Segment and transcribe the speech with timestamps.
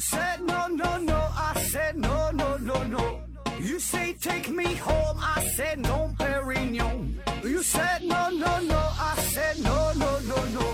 [0.00, 3.20] said no no no, I said no no no no.
[3.60, 7.20] You say take me home, I said no, Perignon.
[7.44, 10.64] You said no no no, I said no no no no,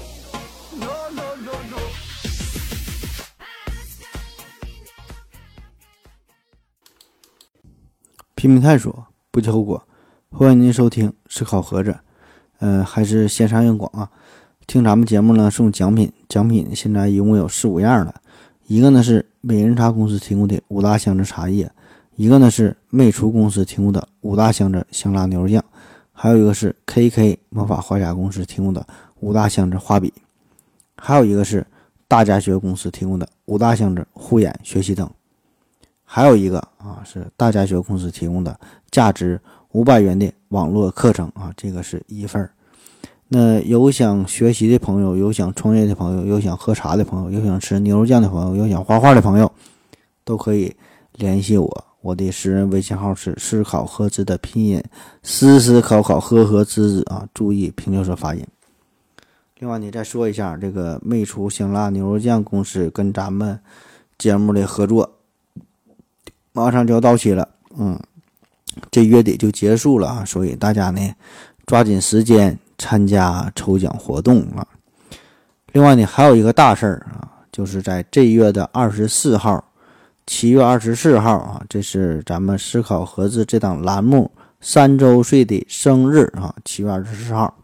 [0.79, 1.79] no no no no.
[8.37, 9.89] 拼命探索，不计后果。
[10.31, 11.99] 欢迎您收听思考盒子，
[12.61, 14.09] 呃，还是线上硬广啊。
[14.69, 18.21] 听咱们节目呢，送奖品，奖品现在一共有四五样了。
[18.69, 21.71] 一个呢是美人茶公司提供的五大箱子茶叶，
[22.17, 25.65] 一个呢是魅厨公司提供的五大箱子香辣牛肉酱，
[26.13, 28.85] 还有一个是 KK 魔法画家公司提供的
[29.21, 30.13] 五大箱子画笔，
[30.97, 31.65] 还有一个是
[32.09, 35.09] 大家学公司提供的五大箱子护眼学习灯，
[36.05, 38.59] 还有一个啊是大家学公司提供的
[38.91, 39.41] 价值
[39.71, 42.51] 五百元的网络课程啊，这个是一份儿。
[43.29, 49.51] 那有想学习的朋友，有想创业的朋友，有想喝茶的朋友，有想吃牛肉酱的朋友，有想画画的朋友，
[50.25, 50.73] 都可以
[51.15, 51.85] 联系我。
[52.03, 54.81] 我的私人微信号是思考合资的拼音，
[55.25, 58.47] 思思考考呵呵滋滋啊，注意平翘舌发音。
[59.59, 63.59] 另外，你再说一下，这个魅厨香辣牛肉酱公司跟咱们
[64.19, 65.11] 节目的合作
[66.53, 67.99] 马上就要到期了，嗯，
[68.89, 71.01] 这月底就结束了啊，所以大家呢
[71.67, 72.57] 抓紧时间。
[72.79, 74.67] 参加抽奖活动啊！
[75.73, 79.65] 另外呢，还有一个大事儿啊，就是在这月的二十四号，
[80.27, 86.55] 七月二十四号啊，这是咱们思考盒子这档栏目三周岁的生日啊！
[86.65, 87.55] 七月二十四号，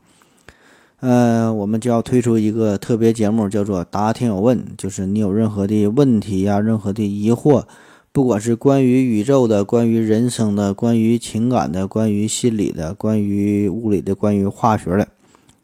[1.01, 7.65] 呃，我们就要推出一个特别节目，叫做“答听友问”，就是你有任何的问题呀，任何的疑惑。
[8.13, 15.09] 不管是关于宇宙的、关于人生的、关于情感的、关于心理的、关于物理的、关于化学的，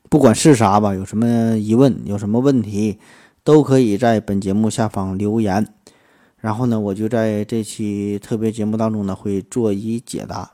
[0.09, 2.97] 不管是啥吧，有什么疑问、有什么问题，
[3.45, 5.69] 都可以在本节目下方留言。
[6.39, 10.51] 然后呢，我就在这期特别节目当中呢，会做一解答。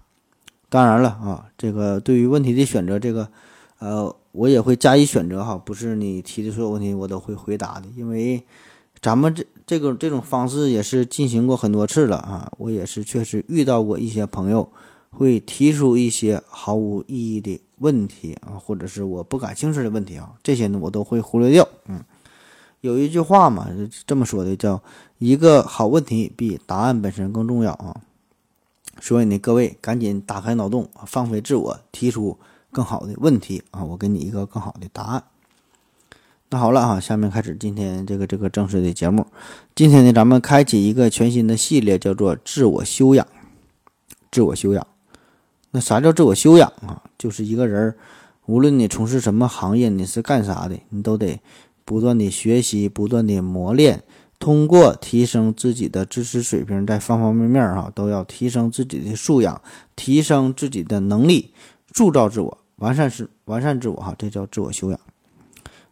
[0.69, 3.29] 当然了啊，这个对于问题的选择，这个
[3.79, 8.43] 呃，我也会加以选择哈，不是你提的所有问题我都会回答的，因为。
[9.03, 14.71] 咱们这这个这种方式也是进行过很多次了啊，我也是确实遇到过一些朋友
[15.11, 21.67] 会提出一些毫无意义的问题啊，或者是我不感兴趣的问题啊，这些呢我都会忽略掉。
[21.87, 22.05] 嗯，
[22.83, 23.69] 有一句话嘛，
[24.07, 24.83] 这么说的，叫
[25.19, 28.03] 一个好问题比答案本身更重要啊。
[29.01, 32.39] 所以呢，各位赶紧打开脑洞，放飞自我，提出
[32.71, 35.25] 更好的问题啊，我给你一个更好的答案。
[36.55, 39.27] 那好了哈，下面开始今天这个这个正式的节目。
[39.75, 43.27] 今天呢，咱们开启一个全新的系列，叫做自我修养。
[44.31, 44.87] 自我修养，
[45.73, 47.03] 那啥叫自我修养啊？
[47.19, 47.97] 就是一个人，
[48.47, 51.41] 无论你从事什么行业，你是干啥的，你都得
[51.85, 54.05] 不断的学习，不断的磨练，
[54.39, 59.61] 通过提升自己的知识水平，在方方面面哈，都要提升自己的素养，
[59.97, 61.51] 提升自己的能力，
[61.93, 65.01] 铸造自我，完善是完善自我哈，这叫自我修养。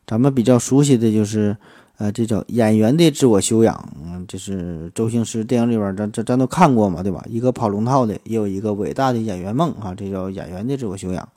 [0.06, 1.56] 咱们比较熟悉的就是，
[1.96, 3.88] 呃，这叫演员的自我修养。
[4.04, 7.24] 嗯，就是周星驰电影里边，咱咱咱都看过嘛，对吧？
[7.28, 11.28] 一个跑龙套的，也有一个伟大的演员梦啊，这叫演员的自我修养。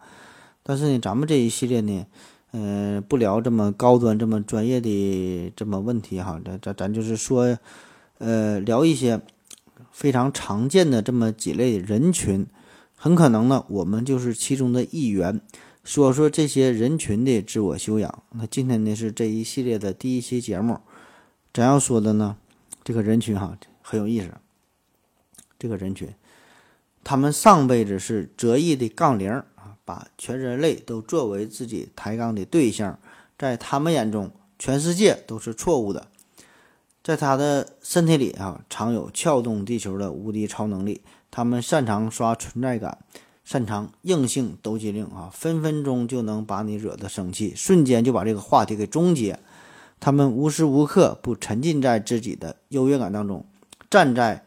[0.64, 2.06] 但是呢，咱们这一系列呢，
[2.54, 7.58] 嗯，不聊这么高端、这么专业的这么问题哈，咱咱咱就是说，
[8.18, 9.22] 呃，聊一些
[9.92, 12.48] 非常常见的这么几类人群，
[12.96, 15.40] 很可能呢，我们就是其中的一员。
[15.86, 18.24] 说说这些人群的自我修养。
[18.32, 20.80] 那今天呢是这一系列的第一期节目，
[21.54, 22.38] 咱要说的呢，
[22.84, 24.32] 这个人群哈很有意思。
[25.60, 26.10] 这个人群，
[27.04, 33.00] 他们上辈子是折翼的杠铃啊，把全人类都作为自己抬杠的对象，
[33.38, 36.08] 在他们眼中，全世界都是错误的。
[37.04, 41.04] 在他的身体里啊，藏有撬动地球的无敌超能力。
[41.30, 42.98] 他们擅长刷存在感。
[43.46, 49.40] 擅长硬性抖机灵啊，分分钟就能把你惹得生气，瞬间就把这个话题给终结。
[50.00, 53.46] 他们无时无刻不沉浸在自己的优越感当中，
[53.88, 54.44] 站在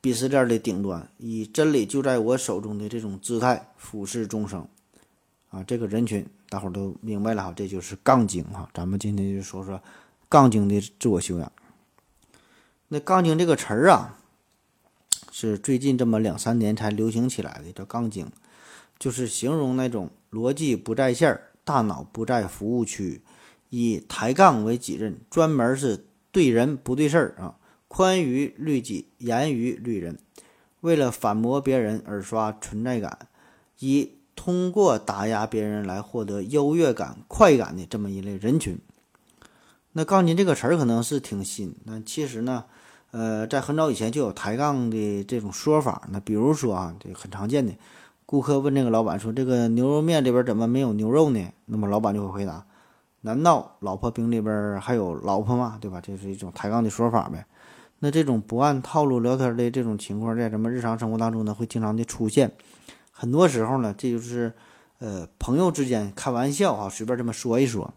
[0.00, 4.66] 鄙视链的顶端，以真理就在我手中的这种姿态俯视众生。
[5.50, 8.68] 啊，这个人群大伙都明白了哈，这就是杠精哈。
[8.72, 9.82] 咱们今天就说说
[10.28, 11.50] 杠精的自我修养。
[12.86, 14.17] 那杠精这个词儿啊。
[15.40, 18.28] 是最近这么两三年才流行起来的，叫杠精，
[18.98, 23.22] 就是形容那种逻辑不在线儿、大脑不在服务区，
[23.70, 27.54] 以抬杠为己任，专门是对人不对事儿啊，
[27.86, 30.18] 宽于律己，严于律人，
[30.80, 33.28] 为了反驳别人而刷存在感，
[33.78, 38.76] 以通过打压别人来获得优越感、快感的这么一类人群。
[39.92, 42.64] 那杠精这个词儿可能是挺新，但其实呢。
[43.10, 46.02] 呃，在很早以前就有抬杠的这种说法。
[46.10, 47.72] 那比如说啊，这很常见的，
[48.26, 52.66] 顾客问这个老板说：“这个牛肉面里边怎么没有牛肉呢？”那么老板就会回答
[53.22, 55.78] ：“难道老婆饼里边还有老婆吗？
[55.80, 57.46] 对吧？”这是一种抬杠的说法呗。
[58.00, 62.52] 那这种不按套路聊天的这种情况，在咱们日常生活当中呢，会经常的出现。
[63.10, 64.52] 很多时候呢，这就是
[64.98, 67.94] 呃朋友之间开玩笑啊，随便这么说一说。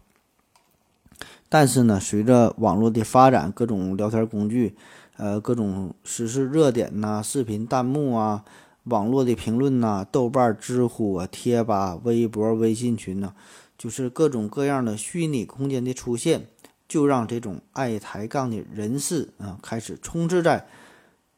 [1.50, 4.74] 但是呢，随着网络的发展，各种聊天工具。
[5.22, 8.44] 呃，各种时事热点呐，视频弹幕啊，
[8.82, 13.32] 网络的评论呐，豆瓣、知乎啊，贴吧、微博、微信群呐，
[13.78, 16.48] 就是各种各样的虚拟空间的出现，
[16.88, 20.66] 就让这种爱抬杠的人士啊，开始充斥在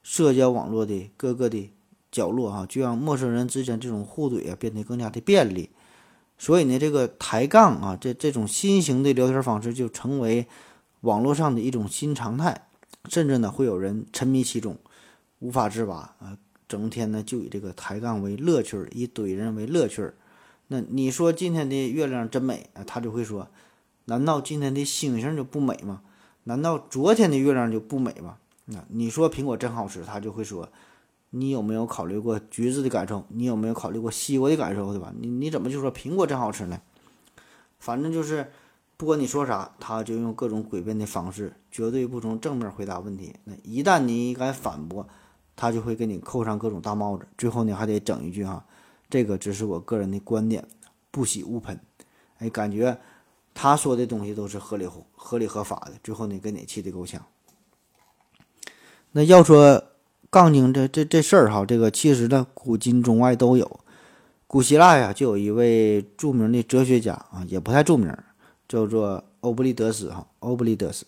[0.02, 1.70] 社交网络的各个的
[2.10, 5.68] 角落哈，就让陌生人之间这种互怼啊变得更加的便利。
[6.38, 10.46] 所以呢，这个抬杠啊，这这种新型的聊天方式就成为
[11.02, 12.62] 网络上的一种新常态。
[13.08, 14.78] 甚至呢，会有人沉迷其中，
[15.38, 16.38] 无法自拔啊！
[16.66, 20.14] 整天呢就以这个抬杠为乐趣儿，以怼人为乐趣儿。
[20.68, 23.46] 那你说今天的月亮真美啊，他就会说：
[24.06, 26.00] 难道今天的星星就不美吗？
[26.44, 28.38] 难道昨天的月亮就不美吗？
[28.64, 30.66] 那你说苹果真好吃，他就会说：
[31.30, 33.26] 你有没有考虑过橘子的感受？
[33.28, 34.92] 你有没有考虑过西瓜的感受？
[34.92, 35.12] 对吧？
[35.20, 36.80] 你你怎么就说苹果真好吃呢？
[37.78, 38.50] 反正就是。
[38.96, 43.34] 不管你说啥，他就用各种诡辩的方式，绝对不从正面回答问题。
[43.44, 45.06] 那一旦你敢反驳，
[45.56, 47.26] 他就会给你扣上各种大帽子。
[47.36, 48.64] 最后呢，还得整一句哈，
[49.10, 50.66] 这个只是我个人的观点，
[51.10, 51.78] 不喜勿喷。
[52.38, 52.96] 哎，感觉
[53.52, 55.92] 他说的东西都是合理合理合法的。
[56.02, 57.20] 最后呢，给你气得够呛。
[59.10, 59.82] 那要说
[60.30, 63.80] 杠精这这这事儿哈，这个其实呢，古今中外都有。
[64.46, 68.16] 古希腊呀，就有一位著名的哲学家啊，也不太著名。
[68.74, 71.06] 叫做欧布利德斯哈，欧布利德斯，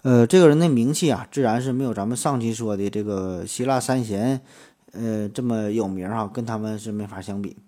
[0.00, 4.40] 呃，这个人的名气啊，自然是没有咱们上期说的这个希腊三贤，
[4.92, 7.58] 呃，这么有名哈，跟他们是没法相比。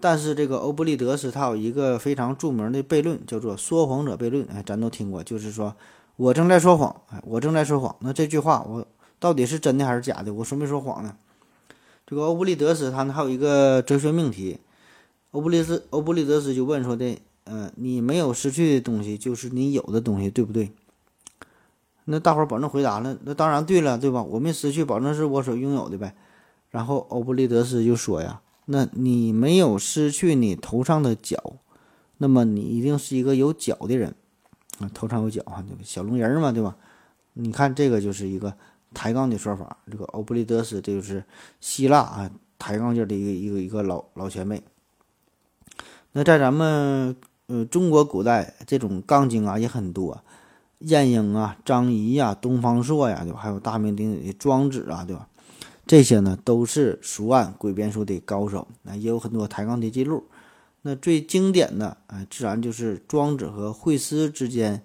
[0.00, 5.72] 但是这个欧布利德斯他有一个非常著名的悖论，叫做说谎者悖论，哎，咱都听过，就是说
[6.16, 8.84] 我正在说谎，哎，我正在说谎，那这句话我
[9.20, 10.34] 到底是真的还是假的？
[10.34, 11.14] 我说没说谎呢？
[12.04, 14.58] 这个欧布利德斯他呢还有一个哲学命题，
[15.30, 17.16] 欧布利斯欧布利德斯就问说的。
[17.44, 20.72] 嗯，你没有失去的东西，就是你有的东西，对不对？
[22.06, 24.22] 那大伙儿保证回答了，那当然对了，对吧？
[24.22, 26.14] 我没失去，保证是我所拥有的呗。
[26.70, 31.56] 然后欧布利德斯就说呀：“那你没有失去你头上的角，
[32.18, 34.14] 那么你一定是一个有角的人
[34.80, 36.76] 啊，头上有角啊，那个小龙人嘛，对吧？
[37.34, 38.54] 你看这个就是一个
[38.92, 39.76] 抬杠的说法。
[39.90, 41.24] 这个欧布利德斯，这就是
[41.60, 44.62] 希腊啊抬杠界的一个一个一个老老前辈。
[46.12, 47.14] 那在咱们。
[47.46, 50.22] 呃，中国古代这种杠精啊也很多，
[50.78, 53.38] 晏婴啊、张仪呀、东方朔呀，对吧？
[53.38, 55.28] 还有大名鼎鼎的庄子啊，对吧？
[55.86, 60.24] 这些呢都是熟谙诡辩术的高手，那也有很多抬杠的记录。
[60.80, 64.82] 那最经典的啊，自然就是庄子和惠施之间，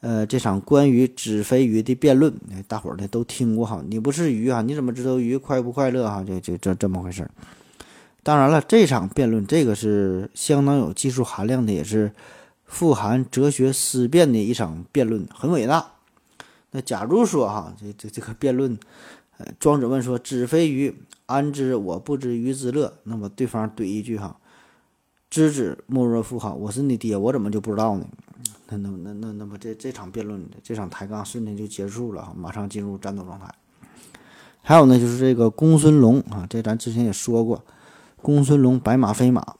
[0.00, 2.34] 呃，这场关于子非鱼的辩论，
[2.66, 3.80] 大伙儿呢都听过哈。
[3.88, 6.24] 你不是鱼啊，你怎么知道鱼快不快乐哈？
[6.24, 7.30] 就就这这么回事儿。
[8.22, 12.12] 当然了，这场辩论这个是相当有技术含量的，也是
[12.64, 15.92] 富含哲学思辨的一场辩论，很伟大。
[16.70, 18.78] 那假如说哈，这这这个辩论，
[19.38, 20.94] 呃，庄子问说：“子非鱼，
[21.26, 24.36] 安知我不知鱼之乐？”那么对方怼一句哈
[25.28, 28.06] ：“知子莫若父哈，我是你爹，我怎么就不知道呢？”
[28.70, 33.52] 那那那那那么这这场辩论，这场抬杠瞬间就结束了，马上进入战斗状态。
[34.62, 37.62] 还有呢，就是这个公孙龙啊，这咱之前也说过。
[38.22, 39.56] 公孙龙白马非马，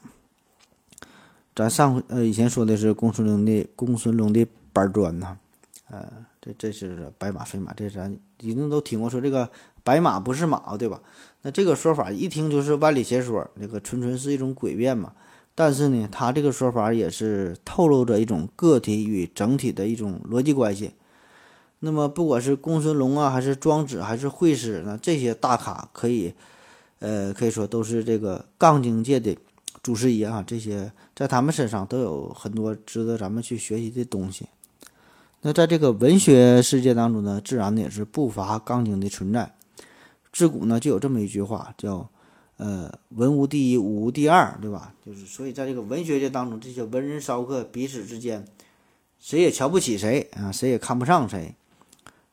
[1.53, 5.37] 咱上回呃以前说的是公孙龙的公孙龙的板砖呐，
[5.91, 6.09] 呃
[6.41, 9.51] 这这是白马非马，这咱一定都听过说这个
[9.83, 11.01] 白马不是马对吧？
[11.43, 15.13] 那这个说法一听就是万里邪说，那个纯纯是一种诡辩嘛。
[15.57, 20.93] 但是呢，他这个说法也是透露着一种个体与整体的一种逻辑关系。
[21.81, 26.33] 那么不管是公孙龙啊，还是庄子，还是惠施，那这些大咖可以。
[27.03, 29.37] 呃，可以说都是这个杠精界的
[29.83, 34.47] 祖师爷啊，这些在他们身上都有很多值得咱们去学习的东西。
[35.41, 39.53] 那在这个文学世界当中呢，自然也是不乏杠精的存在。
[40.33, 42.09] 自古呢就有这么一句话，叫
[42.57, 44.95] “呃，文无第一，武无第二”，对吧？
[45.05, 48.45] 就是所以在这个文学界当中，这些文人骚客彼此之间，
[49.19, 51.57] 谁也瞧不起谁啊，谁也看不上谁。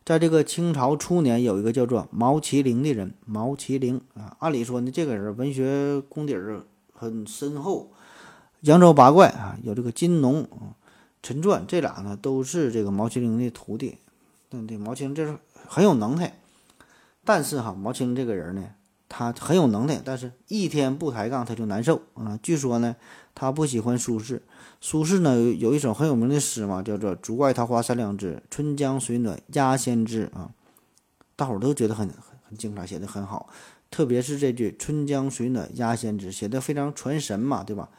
[0.09, 7.91] 在这个清朝初年，有一个叫做毛麒麟的人，毛麒麟啊，按理说呢，这个人文学功底儿很深厚，
[8.61, 10.49] 扬州八怪啊，有这个金农、
[11.21, 13.99] 陈传这俩呢，都是这个毛麒麟的徒弟。
[14.49, 15.37] 对对，毛青这是
[15.67, 16.39] 很有能耐，
[17.23, 18.63] 但是哈，毛青这个人呢，
[19.07, 22.39] 他很有能耐，但是一天不抬杠他就难受啊。
[22.41, 22.95] 据说呢，
[23.35, 24.41] 他不喜欢舒适，
[24.81, 30.51] 苏轼呢有有一首很有名的诗嘛，叫做“竹外桃花三两枝，春江水暖鸭先知”啊，
[31.35, 32.17] 大伙儿都觉得很很
[32.47, 33.49] 很精彩，写的很好，
[33.91, 37.89] 特别是这句“春江水暖鸭先知”，写的非常传神嘛，对吧？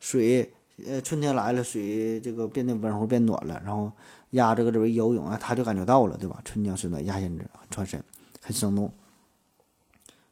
[0.00, 0.52] 水，
[0.86, 3.92] 呃，春天来了，水这个变得温乎变暖了，然后。
[4.30, 6.42] 鸭这个这边游泳啊，他就感觉到了，对吧？
[6.44, 8.02] 春江水暖鸭先知，很传神，
[8.42, 8.92] 很生动。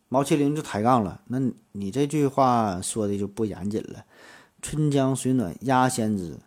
[0.08, 1.40] 毛麒麟就抬杠了，那
[1.73, 4.04] 你这句话说的就不严谨了。
[4.64, 6.38] 春江水暖鸭先知，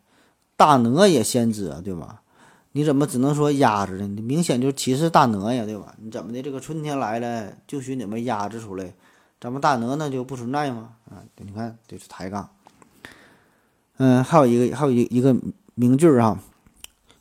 [0.55, 2.23] 大鹅也先知啊，对吧？
[2.71, 4.07] 你怎么只能说鸭子呢？
[4.07, 5.93] 你明显就是歧视大鹅呀，对吧？
[5.99, 6.41] 你怎么的？
[6.41, 8.91] 这个春天来了，就许你们鸭子出来，
[9.39, 10.95] 咱们大鹅那就不存在吗？
[11.11, 12.49] 啊，你看这是抬杠。
[13.97, 15.35] 嗯，还有一个，还有一一个
[15.75, 16.41] 名句啊。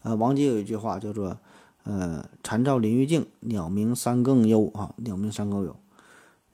[0.03, 1.37] 呃，王杰有一句话叫做，
[1.85, 5.77] 呃，蝉噪林欲静，鸟鸣三更幽啊，鸟鸣三更幽。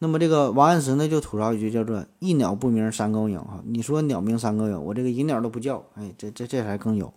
[0.02, 3.62] 那么这个王安石呢，就吐槽一句叫做一鸟不鸣三更鸟哈。
[3.64, 7.14] 你说鸟鸣三更幽，我这个一鸟都不叫，哎，这这这才更幽。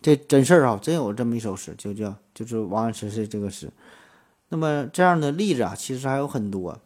[0.00, 3.70] 这真事儿啊，真有这么一首诗，就叫就是王安石是这个诗。
[4.48, 6.78] 那么这样的例子啊，其实还有很多。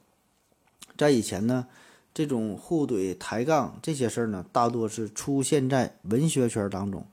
[0.99, 1.69] 在以前呢，
[2.13, 7.07] 这种互怼、抬杠这些事儿呢，大多是出现在文学圈当中。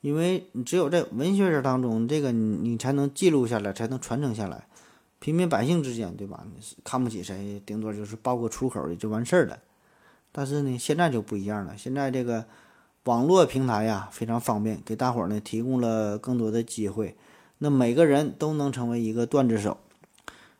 [0.00, 4.66] 因为你只有在文学史当中，这个你你才能记录下来，才能传承下来。
[5.22, 6.44] 平民百姓之间，对吧？
[6.82, 9.56] 看不起谁，顶多就是爆个粗口也就完事儿了。
[10.32, 11.74] 但是呢，现在就不一样了。
[11.78, 12.44] 现在这个
[13.04, 17.16] 网络平台呀，非常方便，给大伙儿呢提供了更多的机会。
[17.58, 19.78] 那每个人都能成为一个段子手，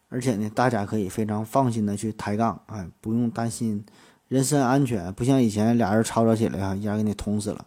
[0.08, 3.84] 而且呢，大家可以非常放心的去抬杠，哎，不用担心
[4.28, 7.66] 人身安全，不像以前俩人吵吵起来啊，一下给你捅死了。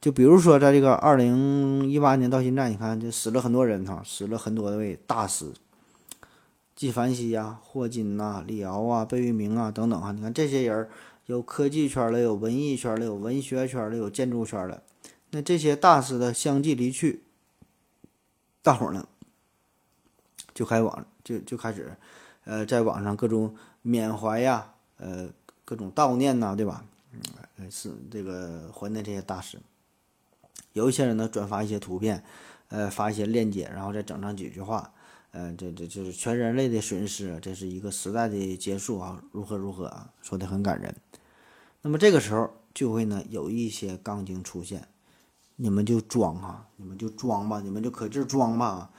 [0.00, 5.52] 就比如说，在这个二零一八年到现在，你看，就死了很多人哈，死了很多位大师，
[6.82, 10.10] 纪梵希呀、霍金呐、李敖啊、贝聿铭啊等等啊。
[10.10, 10.88] 你看这些人，
[11.26, 14.82] 有科技圈的，有文艺圈的，有文学圈的，有建筑圈的。
[15.30, 17.22] 那这些大师的相继离去，
[18.62, 19.06] 大伙儿呢
[20.52, 21.96] 就开网就就开始，
[22.42, 25.30] 呃，在网上各种缅怀呀，呃，
[25.64, 26.84] 各种悼念呐，对吧？
[27.58, 29.56] 嗯，是这个怀念这些大师。
[30.72, 32.24] 有一些人呢转发一些图片，
[32.70, 34.92] 呃，发一些链接，然后再整上几句话，
[35.32, 40.94] 呃，这这就是全人类的损失，这是一个时代的结束啊，如何如何啊，说的很感人。
[41.80, 44.86] 那么这个时候就会呢有一些杠精出现，
[45.56, 48.90] 你们就装啊，你们就装吧，你们就可劲装吧。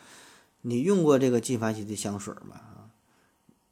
[0.62, 2.56] 你用过这个纪梵希的香水吗？
[2.56, 2.90] 啊，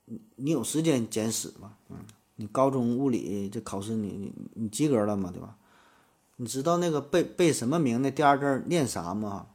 [0.06, 1.74] 你你有时间捡屎吗？
[1.89, 1.98] 嗯，
[2.36, 5.32] 你高中物理这考试你你你及格了吗？
[5.34, 5.58] 对吧？
[6.36, 9.48] 你知道那个背背什么名的第二字念啥吗？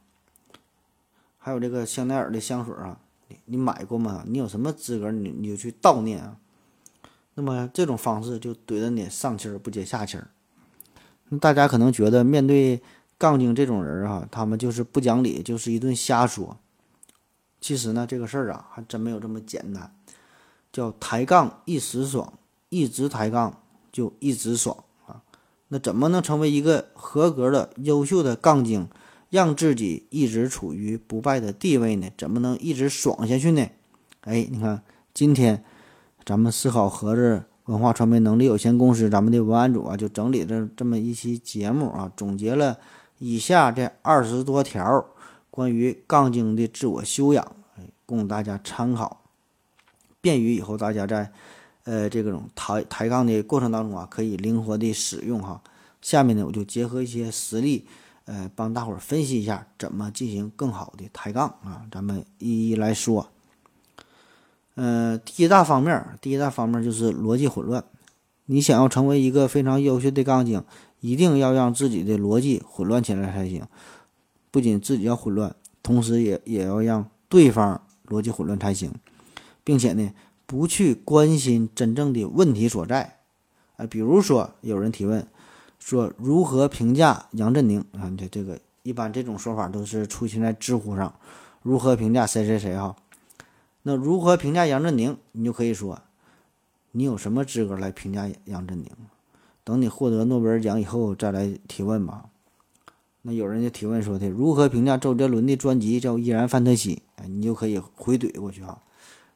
[1.47, 2.99] 还有这个香奈儿的香水啊，
[3.29, 4.21] 你你买过吗？
[4.27, 6.35] 你有什么资格你你就去悼念啊？
[7.35, 10.27] 那么这种方式就怼着你上气儿不接下气儿。
[11.29, 12.81] 那大家可能觉得面对
[13.17, 16.57] 杠精这种人啊，他们就是不讲理，就是一顿瞎说。
[17.61, 19.95] 其实呢，这个事儿啊，还真没有这么简单。
[20.73, 22.33] 叫抬杠一时爽，
[22.67, 23.61] 一直抬杠
[23.93, 25.21] 就一直爽啊。
[25.69, 28.89] 那怎么能成为一个合格的、优秀的杠精，
[29.29, 32.09] 让自己一直处于不败的地位呢？
[32.17, 33.67] 怎么能一直爽下去呢？
[34.21, 34.81] 哎，你看，
[35.13, 35.63] 今天
[36.25, 42.77] 咱们思考盒子文化传媒能力有限公司，咱们的文案组啊，就整理了这么一期节目啊，总结了
[43.19, 45.05] 以下这二十多条
[45.49, 47.55] 关于杠精的自我修养，
[48.05, 49.21] 供大家参考，
[50.21, 51.31] 便于以后大家在。
[51.89, 55.61] 呃，这种抬抬杠的过程当中啊，可以灵活的使用哈。
[56.01, 57.85] 下面呢，我就结合一些实例，
[58.27, 61.87] 呃，帮大伙儿分析一下怎么进行更好的抬杠啊。
[61.91, 63.29] 咱们一一来说。
[64.75, 67.83] 呃，第一大方面，第一大方面就是逻辑混乱。
[68.45, 70.63] 你想要成为一个非常优秀的杠精，
[70.99, 73.65] 一定要让自己的逻辑混乱起来才行。
[74.51, 78.93] 不仅自己要混乱，同时也也要让对方逻辑混乱才行，
[79.63, 80.13] 并且呢。
[80.49, 83.17] 不去关心真正的问题所在，
[83.75, 85.27] 啊，比如说有人提问
[85.87, 88.09] 说如何评价杨振宁啊？
[88.09, 91.15] 你这这个一般这种说法都是出现在知乎上，
[91.61, 92.93] 如何评价谁谁谁哈？
[93.83, 95.15] 那如何评价杨振宁？
[95.31, 96.01] 你就可以说，
[96.91, 98.91] 你有什么资格来评价杨振宁？
[99.63, 102.25] 等你获得诺贝尔奖以后再来提问吧。
[103.21, 107.01] 那有人就提问说的如何评价周杰伦的专辑叫《依然范特西》？
[107.23, 108.77] 哎，你就可以回怼过去哈。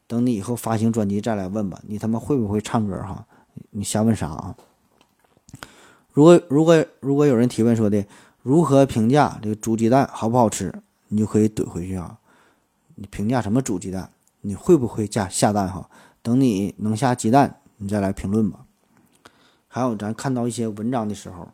[0.06, 3.26] 等你以后发行专辑再来问吧，你他妈会不会唱歌哈？
[3.70, 4.58] 你瞎问啥啊？
[6.14, 8.06] 如果如果如果有人提问说的
[8.42, 10.74] 如何评价这个煮鸡蛋好不好吃？
[11.08, 12.18] 你就可以怼回去啊。
[12.96, 14.12] 你评价什么煮鸡蛋？
[14.42, 15.90] 你会不会下下蛋哈？
[16.22, 18.66] 等你能下鸡蛋，你再来评论吧。
[19.68, 21.48] 还有，咱看到一些文章的时候，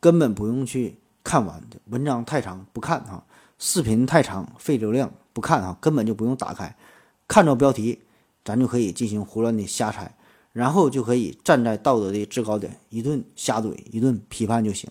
[0.00, 3.24] 根本不用去看完，文章太长不看哈，
[3.58, 6.76] 视频太长费流量不看哈，根本就不用打开，
[7.26, 8.02] 看着标题，
[8.44, 10.14] 咱就可以进行胡乱的瞎猜，
[10.54, 14.88] 然后就可以站在道德的制高点一顿瞎怼，一顿批判就行。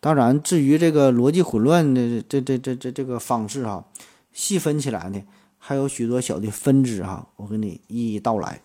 [0.00, 3.86] 当然，至于这个逻辑混乱的这这这这这个方式哈，
[4.32, 5.22] 细分起来呢，
[5.56, 8.60] 还有许多小的分支哈，我给你一一道来。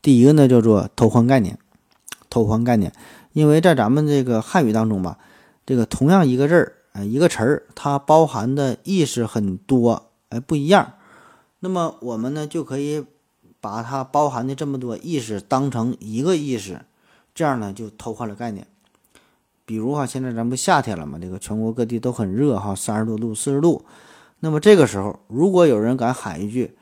[0.00, 1.58] 第一个呢，叫做偷换概念。
[2.28, 2.92] 偷换概念，
[3.32, 5.18] 因为在咱们这个汉语当中吧，
[5.64, 10.94] 这个同样一个字儿，哎，一个词儿，它包含的意思很多，哎，不一样。
[11.60, 13.04] 那么我们呢，就可以
[13.64, 16.82] 把它包含的这么多意识当成一个意识，
[17.34, 18.66] 这样呢，就偷换了概念。
[19.64, 23.82] 比如哈，现在咱不夏天了嘛，这个全国各地都很热哈，三十多度、四十度。
[24.40, 26.76] 那么这个时候，如果有人敢喊一句：“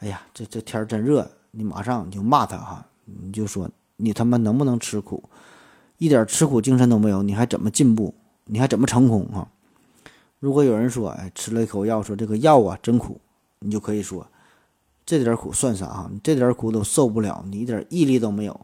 [0.00, 5.22] 哎呀，这这天真热。”你马上就骂他哈，你就说你他妈能不能吃苦，
[5.98, 8.14] 一点吃苦精神都没有，你还怎么进步？
[8.46, 9.46] 你还怎么成功啊？
[10.40, 13.20] 如果有人说，哎，吃了一口药，说这个药啊真苦，
[13.58, 14.26] 你就可以说，
[15.04, 16.08] 这点苦算啥哈？
[16.12, 18.60] 你这点苦都受不了，你一点毅力都没有，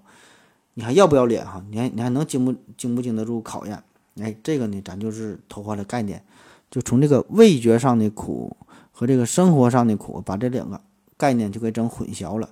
[0.75, 1.63] 你还要不要脸哈？
[1.71, 3.83] 你还你还能经不经不经得住考验？
[4.21, 6.23] 哎，这个呢，咱就是偷换了概念，
[6.71, 8.57] 就从这个味觉上的苦
[8.93, 10.81] 和这个生活上的苦，把这两个
[11.17, 12.49] 概念就给整混淆了。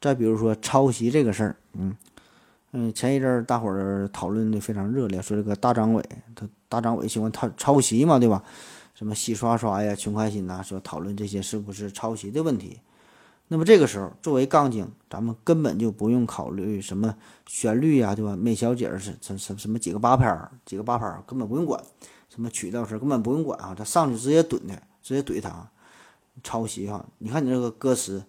[0.00, 1.96] 再比如说抄袭这个事儿，嗯
[2.72, 8.42] 嗯，前一阵儿大伙儿讨论的非常热烈，说这个大张伟，他大张伟喜欢抄抄袭嘛，对吧？
[8.94, 12.78] 什么洗刷刷呀、穷开心呐，说讨论这些是不是抄袭的问题。
[13.48, 18.36] 那么这个时候，作为杠精，咱们根本就不用考虑什么旋律呀，对吧？
[18.36, 21.82] 美小姐是什什什么几个八拍儿，几个八拍儿根本不用管，
[22.28, 25.70] 什么曲调是根本不用管啊，他上去直接怼他，直接怼他，
[26.42, 27.04] 抄袭哈！
[27.18, 28.24] 你看你这个歌词。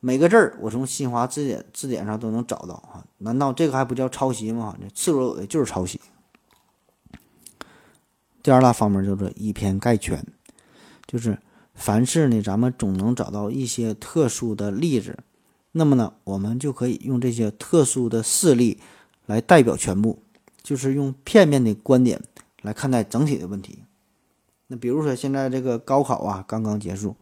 [0.00, 3.02] 每个字儿，我从新华字典字典上都能找到啊！
[3.16, 4.76] 难道这个还不叫抄袭吗？
[4.78, 5.98] 这赤裸裸的就是抄袭。
[8.42, 10.22] 第二大方面叫做以偏概全，
[11.06, 11.38] 就是
[11.74, 15.18] 凡事呢，咱们总能找到一些特殊的例子，
[15.72, 18.80] 那么呢，我们就可以用这些特殊的事例
[19.26, 20.22] 来代表全部，
[20.62, 22.22] 就是用片面的观点
[22.62, 23.80] 来看待整体的问题。
[24.68, 27.16] 那比如说现在这个高考啊，刚刚结束。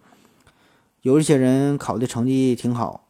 [1.01, 3.09] 有一些人考的成绩挺好，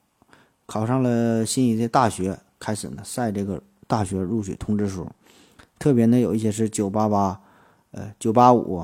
[0.65, 5.07] 考上了心仪的大学，开始呢晒这个大学录取通知书。
[5.79, 7.39] 特别呢，有一些是九八八，
[7.91, 8.83] 呃，九八五，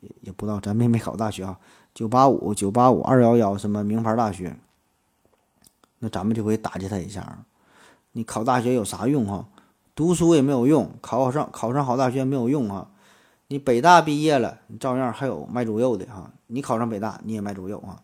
[0.00, 1.58] 也也不知道咱妹妹考大学啊，
[1.96, 4.54] 九八五、九八五、二幺幺什么名牌大学，
[6.00, 7.46] 那咱们就会打击他一下。
[8.12, 9.48] 你考大学有啥用哈？
[9.94, 12.90] 读书也没有用，考上考上好大学没有用哈。
[13.48, 16.30] 你北大毕业了，你照样还有卖猪肉的哈。
[16.48, 18.02] 你考上北大，你也卖猪肉啊。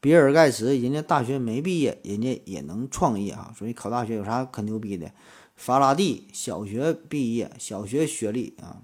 [0.00, 3.54] 比尔盖茨，人家大学没毕业，人家也能创业啊！
[3.56, 5.12] 所以考大学有啥可牛逼的？
[5.54, 8.82] 法拉第小学毕业，小学学历啊，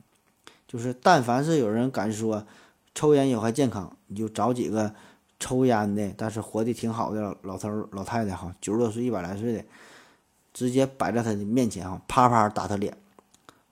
[0.68, 2.46] 就是但凡是有人敢说
[2.94, 4.94] 抽烟有害健康，你就找几个
[5.40, 9.64] 抽烟的，但是活的挺好的老头老太太哈，九十多岁、一百来岁的，
[10.52, 12.96] 直接摆在他的面前哈，啪啪打他脸。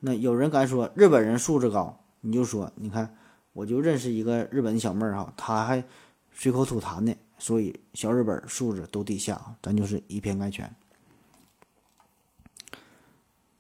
[0.01, 3.17] 那有人敢说日本人素质高，你就说，你看，
[3.53, 5.85] 我就认识一个日本小妹儿哈，她还
[6.33, 7.15] 随口吐痰呢。
[7.39, 10.75] 所以小日本素质都低下，咱就是以偏概全。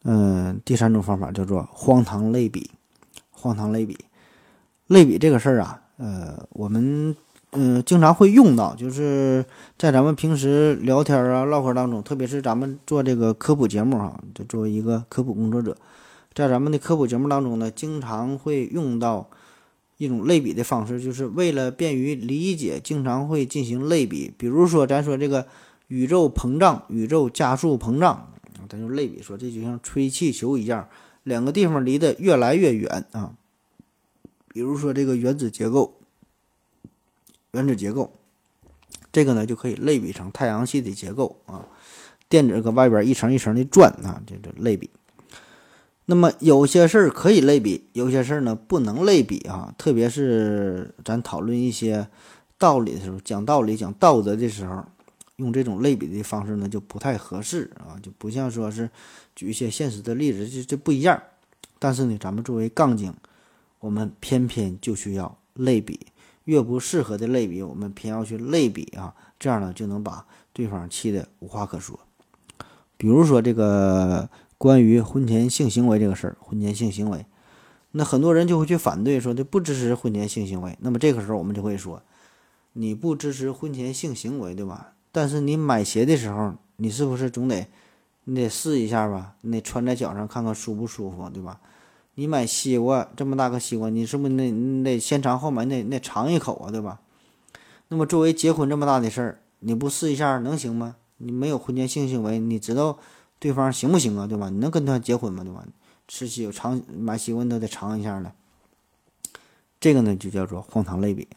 [0.02, 2.70] 嗯，第三种方法叫做荒唐类比。
[3.30, 3.98] 荒唐类比，
[4.92, 7.16] 类比这个事儿啊，呃，我们
[7.52, 9.44] 嗯经常会用到，就是
[9.78, 15.76] 在咱们平时聊天啊、唠嗑当中，特别是咱们做这个科普节目哈，就作为一个科普工作者，
[16.34, 19.28] 在咱们的科普节目当中呢，经常会用到。
[19.98, 24.32] 一种类比的方式，就是为了便于理解，经常会进行类比。
[24.36, 25.46] 比如说，咱说这个
[25.86, 28.32] 宇宙膨胀、宇宙加速膨胀，
[28.68, 30.88] 咱就类比说，这就像吹气球一样，
[31.22, 33.30] 两个地方离得越来越远啊。
[34.52, 35.98] 比如说这个原子结构，
[37.52, 38.12] 原子结构，
[39.10, 41.66] 这个呢就可以类比成太阳系的结构啊，
[42.28, 44.90] 电子搁外边一层一层的转啊，这个类比。
[46.04, 49.72] 那么有些事儿可以类比，有些事儿呢不能类比啊。
[49.78, 52.06] 特别是咱讨论一些
[52.58, 54.84] 道理的时候，讲道理、讲道德的时候，
[55.36, 58.90] 用这种类比的方式呢就不太合适啊，就不像说是
[59.34, 61.22] 举一些现实的例子，这这不一样。
[61.78, 63.14] 但是呢，咱们作为杠精，
[63.82, 66.06] 我们偏偏就需要类比，
[66.44, 72.00] 越不适合的类比，我们偏要去类比啊，这样呢就能把对方气得无话可说。
[72.96, 74.30] 比如说这个。
[74.62, 77.26] 关于婚前性行为这个事儿，婚前性行为，
[77.90, 80.78] 那很多人就会去反对，说这不支持婚前性行为。
[80.80, 82.00] 那么这个时候我们就会说，
[82.74, 84.92] 你不支持婚前性行为，对吧？
[85.10, 87.66] 但是你买鞋的时候，你是不是总得
[88.22, 89.34] 你得试一下吧？
[89.40, 91.60] 你得穿在脚上看看舒不舒服，对吧？
[92.14, 97.00] 你买西瓜这么大个西瓜，你是不是那你得先尝后买，那那尝一口啊，对吧？
[97.88, 100.96] 那么作为结婚这么大的事儿，你不试一下能行吗？
[101.18, 102.98] 你没有婚前性行为，你知道
[103.38, 104.48] 对方行不行啊，对吧？
[104.50, 105.64] 你能跟他结婚吗，对吧？
[106.08, 108.32] 吃西瓜尝买西瓜你都得尝一下呢。
[109.80, 111.28] 这个呢就叫做荒唐类比。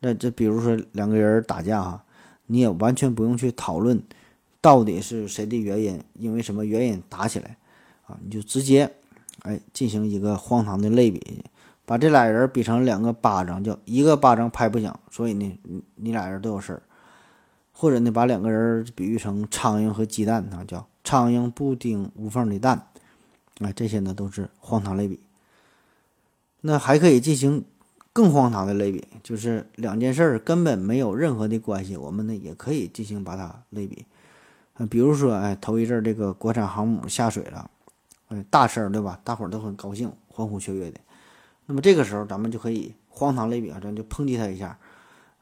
[0.00, 2.04] 那这比如说两个人打架哈。
[2.52, 4.02] 你也完全不用去讨论，
[4.60, 7.56] 到底是谁的原因，因为什么原因打起来，
[8.08, 8.92] 啊，你就直接，
[9.42, 11.44] 哎，进行一个荒唐的类比，
[11.84, 15.58] 把这俩人比成两个巴掌，叫一个巴掌拍不响，所以呢，
[15.96, 16.82] 你俩人都有事儿，
[17.72, 22.86] 或者呢，把两个人比喻成苍蝇和鸡蛋，啊，叫苍蝇不叮无缝的蛋，
[23.60, 25.20] 啊，这些呢都是荒唐类比。
[26.60, 27.64] 那还可以进行。
[28.12, 34.04] 更荒唐的类比就是两件事儿根本没有任何的关系，我们呢也可以进行把它类比，
[34.90, 37.70] 比如说，哎，头一阵儿这个国产航母下水了，
[38.30, 39.20] 哎，大事儿对吧？
[39.22, 40.98] 大伙儿都很高兴，欢呼雀跃的。
[41.66, 44.76] 那么这个时候咱们就可以荒唐类比啊，咱就抨击他一下，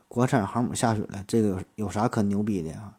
[0.08, 2.94] 国产航母下水了，这个有有啥可牛逼的啊？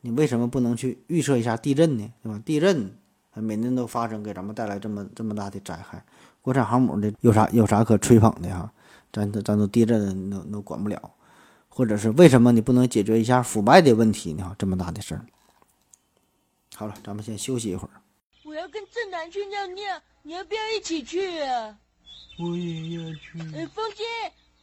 [0.00, 2.12] 你为什么不能去预测一下地震呢？
[2.22, 2.40] 对吧？
[2.44, 2.92] 地震
[3.34, 6.04] 每年都发生，给咱们带来这么这么大的灾害，
[6.40, 8.72] 国产航母的有啥有啥可吹捧的哈？
[9.12, 11.10] 咱都咱都地震都都管不了，
[11.68, 14.54] 或者是为什么你不能解决一下腐败的问题呢？
[14.58, 15.24] 这么大的事儿。
[16.74, 18.01] 好了，咱们先休息一会儿。
[18.52, 19.82] 我要跟正南去尿尿，
[20.22, 21.74] 你要不要一起去啊？
[22.38, 23.40] 我也要去。
[23.56, 24.04] 哎，风姐，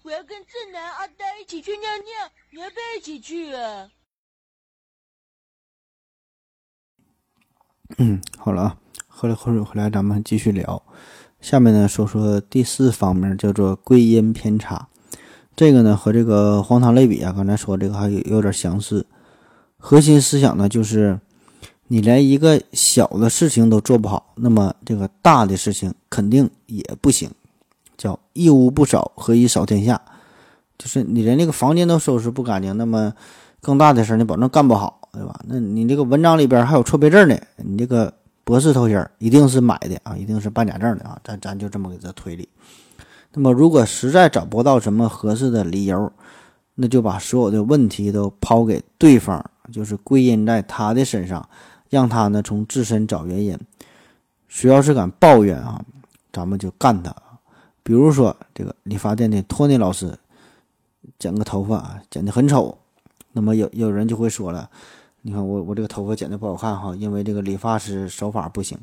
[0.04, 3.90] 我要跟正南、阿呆一起去尿尿，你要不要一起去啊？
[7.98, 10.84] 嗯，好了啊，喝了口水回来，咱们继续聊。
[11.42, 14.88] 下面呢，说说第四方面，叫做归因偏差。
[15.56, 19.08] 这个呢，和这个荒唐类比啊，刚才说这个还有有点相似。
[19.78, 21.20] 核心思想呢，就是
[21.90, 27.30] 你连一个小的事情都做不好，那么这个大的事情肯定也不行。
[27.98, 30.02] 叫一屋不扫，何以扫天下？
[30.78, 33.14] 就是你连这个房间都收拾不干净，那么
[33.60, 35.38] 更大的事儿你保证干不好，对吧？
[35.46, 38.14] 那你这个文章里边还有错别字呢，你这个。
[38.46, 42.50] 博士头衔一定是买的啊，一定是办假证的啊，咱咱就这么给他推理。
[43.32, 46.12] 那么，如果实在找不到什么合适的理由，
[46.74, 49.40] 那就把所有的问题都抛给对方，
[49.72, 51.48] 就是归因在他的身上，
[51.90, 53.58] 让他呢从自身找原因。
[54.48, 55.80] 谁要是敢抱怨啊，
[56.34, 57.16] 咱们就干他。
[57.84, 60.18] 比如说这个理发店的托尼老师，
[61.18, 62.78] 剪个头发剪得很丑，
[63.32, 64.70] 那么有有人就会说了。
[65.22, 68.78] 你看我我这个头发剪的不好看哈，因为这个理发师手法不行。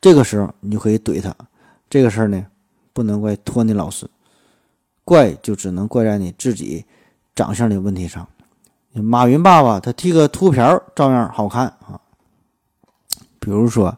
[0.00, 1.34] 这个时候你就可以怼他，
[1.88, 2.46] 这个事儿呢
[2.92, 4.08] 不能怪托尼老师，
[5.04, 6.84] 怪就只能怪在你自己
[7.34, 8.26] 长相的问题上。
[8.92, 12.00] 马云爸爸他剃个秃瓢照样好看啊。
[13.38, 13.96] 比如说，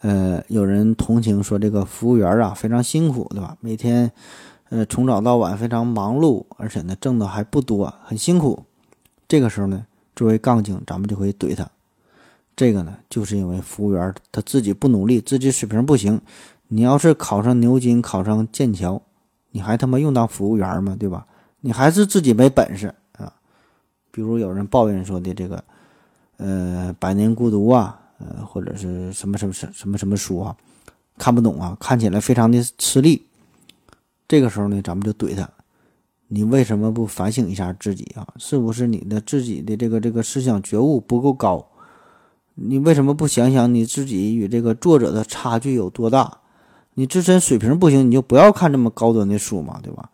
[0.00, 3.56] 呃，有人同情说这个服务员啊非常辛苦，对吧？
[3.60, 4.10] 每天
[4.70, 8.64] 呃从早到晚非常忙碌，而且呢挣的还不多，很辛苦。
[9.28, 9.86] 这个时候呢。
[10.16, 11.68] 作为杠精，咱们就可以怼他。
[12.54, 16.20] 这个呢，就是因为服务员他自己不努力，自己水平不行。
[16.68, 19.02] 你要是考上牛津，考上剑桥，
[19.50, 20.96] 你还他妈用当服务员吗？
[20.96, 21.26] 对吧？
[21.62, 23.32] 你还是自己没本事啊。
[24.12, 25.64] 比如有人抱怨说的这个，
[26.36, 30.56] 呃，《百年孤独》啊，呃，或者是什么什么什么什么书啊，
[31.18, 33.26] 看不懂啊，看起来非常的吃力。
[34.26, 35.48] 这个时候呢，咱们就怼他。
[36.28, 38.26] 你为什么不反省一下自己啊？
[38.38, 41.66] 是不是你的自己的这个这个思想觉悟不够高？
[42.54, 46.38] 你为什么不想想你自己与这个作者的差距有多大？
[46.94, 50.08] 你自身水平不行，你就不要看这么高端的书嘛，对吧？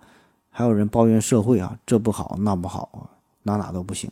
[0.50, 3.06] 还有人抱怨社会啊，这不好那不好啊，
[3.44, 4.10] 哪哪都不行。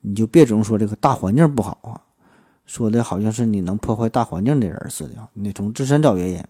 [0.00, 2.00] 你就别总说这个大环境不好啊，
[2.68, 5.28] 说的好像是你能破坏大环境的人似的。
[5.32, 6.44] 你得从自身找原因。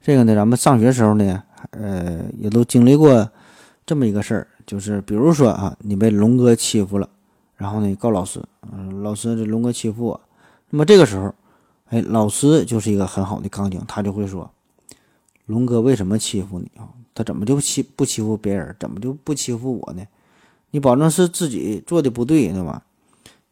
[0.00, 1.42] 这个呢，咱们上学时候呢。
[1.70, 3.26] 呃，也都经历过
[3.86, 7.08] 这么一个事儿，就是比如说啊，你被龙哥欺负了，
[7.56, 8.38] 然后呢告老师，
[8.70, 10.20] 嗯，老师这龙哥欺负我，
[10.68, 11.34] 那么这个时候，
[11.86, 14.48] 哎，老师就是一个很好的杠精，他就会说，
[15.46, 16.86] 龙哥为什么欺负你啊？
[17.14, 20.06] 他怎么就欺不欺负别人，怎么就不欺负我呢？
[20.72, 22.84] 你保证是自己做的不对，对吧？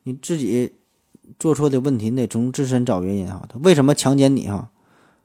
[0.03, 0.71] 你自己
[1.39, 3.47] 做错的问题，你得从自身找原因啊。
[3.49, 4.71] 他为什么强奸你啊？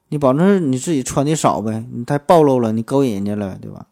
[0.10, 1.86] 你保证是你自己穿的少呗？
[1.92, 3.88] 你太暴露了，你勾引人家了，对吧？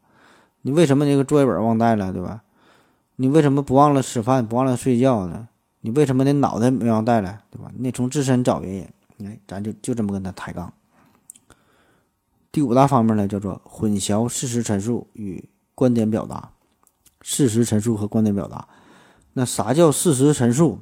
[0.62, 2.44] 你为什么那个作业本忘带了，对吧？
[3.18, 5.48] 你为什么不忘了吃饭，不忘了睡觉呢？
[5.82, 7.70] 你为什么那脑袋没忘带来，对吧？
[7.78, 9.28] 你得从自身找原因。
[9.28, 10.74] 哎，咱就就这么跟他抬杠。
[12.52, 16.50] 第五大方面呢，叫做混淆事实陈述与观点表达。
[17.22, 18.68] 事实陈述和观点表达，
[19.34, 20.80] 那啥叫事实陈述？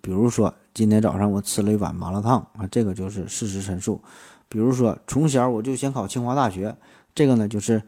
[0.00, 4.00] 比如说，今天早上我吃了一碗麻辣烫啊，这个就是事实陈述。
[4.48, 6.74] 比如说，从小我就想考清华大学，
[7.14, 7.82] 这个呢就是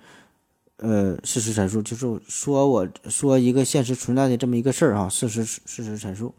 [0.77, 6.35] 呃事实陈述，就是说我说一个现实存在的这么一个事儿啊，事实事实陈述。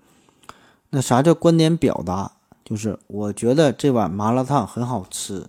[0.92, 2.32] 那啥叫观点表达？
[2.64, 5.48] 就是我觉得这碗麻辣烫很好吃，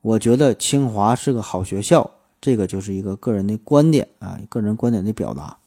[0.00, 2.10] 我觉得清华是个好学校，
[2.40, 5.58] 这个就是一个个人的观点啊，个人观点的表达。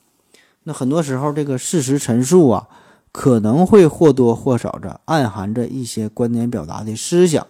[0.63, 2.67] 那很多时候这个事实陈述啊。
[3.11, 7.45] 可能会或多或少的暗含着一些观点表达的思想，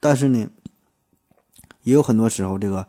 [0.00, 0.48] 但是呢，
[1.82, 2.86] 也有很多时候，这个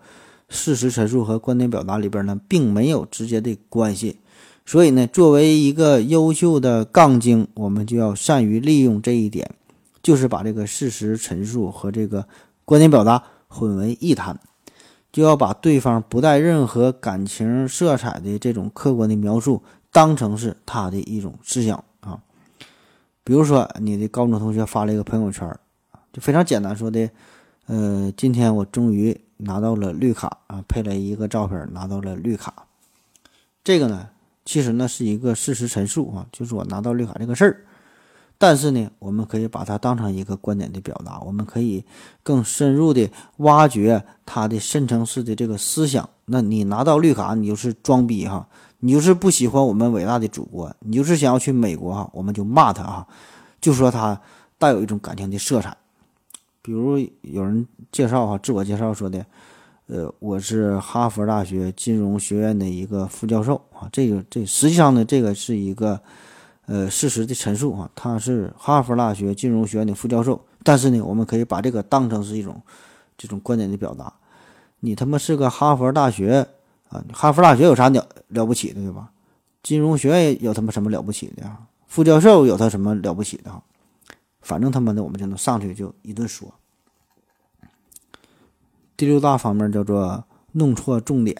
[0.47, 4.19] 事实陈述和观点表达里边呢，并没有直接的关系。
[4.65, 9.53] 所以呢，作为一个优秀的杠精，我们就要善于利用这一点，
[10.01, 12.25] 就是把这个事实陈述和这个
[12.63, 14.39] 观点表达混为一谈，
[15.11, 19.61] 就要把对方不带任何感情色彩的这种客观的描述。
[19.93, 22.19] 当成是他的一种思想啊，
[23.23, 25.47] 比如说你的高中同学发了一个朋友圈
[26.11, 27.09] 就非常简单说的，
[27.67, 32.65] 呃，今天我终于拿到了绿卡啊，配了一个照片拿到了绿卡，
[33.63, 34.09] 这个呢，
[34.45, 37.61] 其实呢是一个事实陈述啊，就是我拿到绿卡这个事儿，
[38.39, 41.85] 但是呢，我们可以把它当成一个观点的表达，我们可以
[42.23, 46.09] 更深入的挖掘他的深层次的这个思想。
[46.25, 48.47] 那你拿到绿卡，你就是装逼哈。
[48.85, 53.07] 你就是不喜欢我们伟大的祖国，你就是想要去美国哈，我们就骂他哈，
[53.61, 54.19] 就说他
[54.57, 55.77] 带有一种感情的色彩。
[56.61, 59.25] 比如有人介绍哈，自我介绍说的，
[59.87, 65.97] 呃，我是哈佛大学金融学院的一个副教授啊，这个这实际上呢，这个是一个
[66.65, 72.61] 呃事实的陈述啊，他是哈佛大学金融学院的副教授，但是呢，我们可以把这个当成是一种
[73.17, 74.11] 这种观点的表达，
[74.81, 76.45] 你他妈是个哈佛大学。
[76.93, 79.09] 啊，哈佛大学有啥了了不起的，对吧？
[79.63, 81.59] 金融学院有他妈什么了不起的啊？
[81.87, 83.63] 副教授有他什么了不起的哈？
[84.41, 86.53] 反正他妈的，我们就能上去就一顿说。
[88.95, 91.35] 第六大方面叫做弄错重点，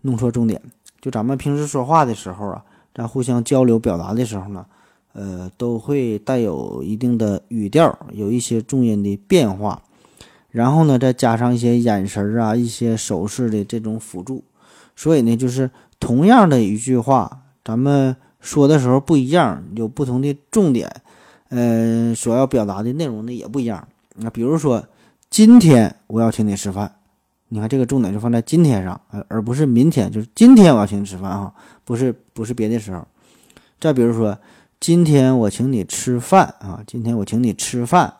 [0.00, 0.60] 弄错重点。
[1.00, 4.66] 就咱们平时说话的时候啊，在互相交流表达的时候呢，
[5.12, 9.82] 呃，都会带有一定的语调，有一些重音的变化，
[10.50, 14.42] 然后呢，再加上一些眼神啊、一些手势的这种辅助。
[14.96, 20.90] 所以呢，就是同样的一句话，咱们说的时候不一样，有不同的重点，
[21.48, 23.86] 呃，所要表达的内容呢也不一样。
[24.16, 24.86] 那比如说，
[25.30, 26.94] 今天我要请你吃饭，
[27.48, 31.52] 你看这个重点就放在今天上，呃，而不是明天，就是今天我要请你吃饭啊，
[31.84, 33.06] 不是不是别的时候。
[33.80, 34.38] 再比如说，
[34.78, 38.12] 今天我请你吃饭啊，今天我请你吃饭，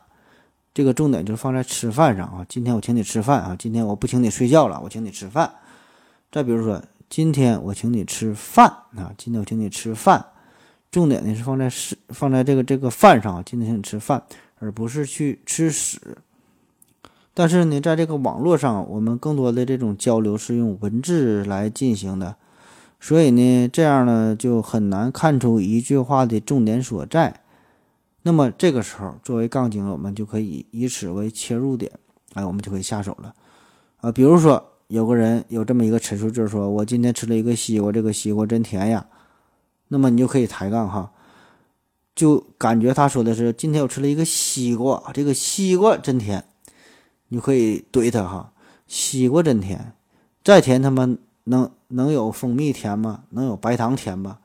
[0.73, 2.45] 这个重点就放在吃饭上啊。
[2.49, 5.49] 今天我请你吃饭啊，今天我不请你睡觉了，我请你吃饭。
[6.35, 8.67] 再比如说，今天我请你吃饭
[8.97, 10.25] 啊，今天我请你吃饭，
[10.91, 14.21] 重点呢是放在是放在这个这个饭上，今天请你吃饭，
[14.59, 16.17] 而不是去吃屎。
[17.33, 22.35] 但是呢，在这个网络上，我们更多的这种交流是用文字来进行的，
[22.99, 27.39] 所以呢，这样呢就很难看出一句话的重点所在。
[28.23, 31.89] 那么这个时候，作为杠精，我们就可以以此为切入点，
[32.33, 33.33] 哎，我们就可以下手了
[34.01, 34.73] 啊，比如说。
[34.87, 39.05] 有个人有这么一个陈述，就是说我今天吃了一个西瓜，这个西瓜真甜呀。
[39.87, 41.11] 那么你就可以抬杠哈，
[42.15, 46.43] 就感觉他说的是今天我吃了一个西瓜，这个西瓜真甜，
[47.27, 48.51] 你可以怼他哈，
[48.87, 49.93] 西瓜真甜，
[50.43, 53.23] 再甜他妈能能有蜂蜜甜吗？
[53.29, 54.39] 能有白糖甜吗？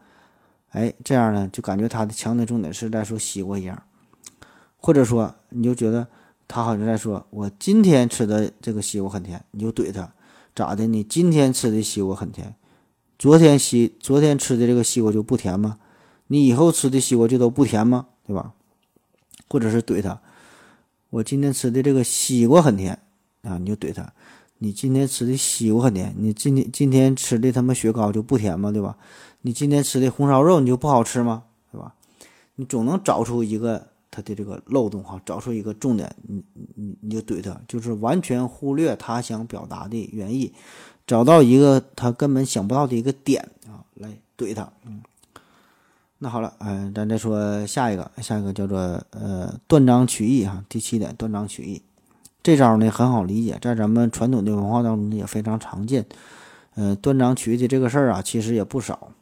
[0.71, 3.83] 哎，这样呢就感觉他的强调重点是在说西瓜一样，
[4.77, 6.07] 或者说你就觉得
[6.47, 10.11] 他好像在说我今天吃的这个西瓜很甜，你就怼他。
[10.61, 10.87] 咋的？
[10.87, 12.55] 你今天吃的西瓜很甜，
[13.19, 15.79] 昨天西昨天吃的这个西瓜就不甜吗？
[16.27, 18.09] 你以后吃的西瓜就都不甜吗？
[18.27, 18.53] 对吧？
[19.49, 20.21] 或者是怼他，
[21.09, 22.99] 我今天吃的这个西瓜很甜
[23.41, 24.13] 啊，你就怼他，
[24.59, 28.71] 你今天吃的西瓜很甜，你今天今天吃的他妈雪糕就不甜吗？
[28.71, 28.99] 对吧？
[29.41, 31.45] 你今天吃的红烧肉你就不好吃吗？
[31.73, 31.95] 对吧？
[32.57, 33.89] 你总能找出一个。
[34.11, 36.43] 他的这个漏洞哈，找出一个重点，你
[36.75, 40.53] 你你就怼他，就是完全忽略他想表达的原意，
[41.07, 44.69] 找到一个他根本想不到的一个点啊，来怼他。
[44.85, 45.01] 嗯，
[46.19, 48.79] 那好了，嗯，咱再说下一个，下一个叫做
[49.11, 51.81] 呃断章取义哈，第七点断章取义，
[52.43, 56.05] 这招呢很好理解，在咱们传统的文化当中也非常常见。
[56.75, 59.13] 嗯，断章取义的这个事儿啊，其实也不少，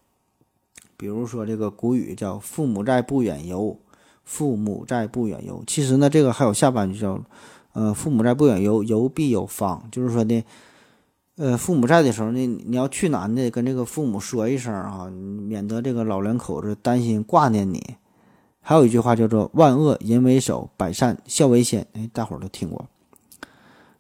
[0.97, 3.79] 比如说这个古语叫“父母在，不远游”。
[4.29, 5.65] 父母在，不远游。
[5.67, 7.19] 其实呢，这个还有下半句叫，
[7.73, 9.83] 呃，父母在不远游，游必有方。
[9.91, 10.45] 就是说呢，
[11.37, 13.49] 呃，父母在的时候呢，你要去哪呢？
[13.49, 17.83] 跟这个父母说一声啊，免得这个老两口子担心挂念你。
[18.61, 22.85] 还有一句话叫做“万恶淫为首，百善孝为先”，哎，大伙儿都听过。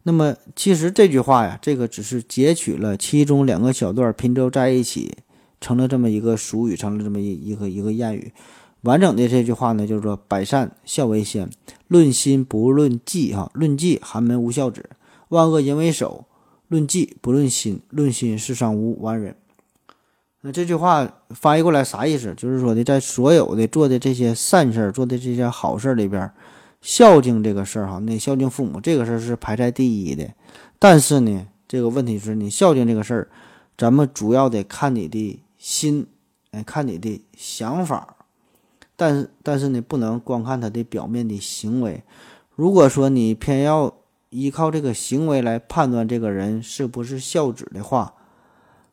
[0.02, 5.16] 那么其实这句话呀，这个只是截取了其中两个小段拼凑在一起，
[5.58, 8.30] 成了这么一个俗语，成了这么一一个一个谚语。
[8.82, 11.50] 完整的这句话呢，就是说“百善孝为先，
[11.88, 14.82] 论心不论迹”哈，论迹寒门无孝子；
[15.30, 16.26] 万恶淫为首，
[16.68, 19.34] 论迹不论心，论心世上无完人。
[20.42, 22.32] 那这句话翻译过来啥意思？
[22.36, 26.30] 就是说的，在所有的做的这些善事儿、做的这些好事里边，
[26.80, 30.30] 孝敬这个事儿哈，那孝敬父母这个事儿是排在第一的。
[30.78, 33.28] 但是呢，这个问题是你孝敬这个事儿，
[33.76, 36.06] 咱们主要得看你的心，
[36.52, 38.14] 哎，看你的想法。
[38.98, 42.02] 但是，但是呢，不能光看他的表面的行为。
[42.54, 43.94] 如果说你偏要
[44.28, 48.12] 依靠这个行为来判断这个人是不是孝子的话，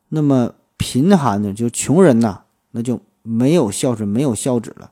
[0.08, 0.54] 那么。
[0.78, 2.42] 贫寒的就穷人呐，
[2.72, 4.90] 那就没有孝顺，没有孝子了。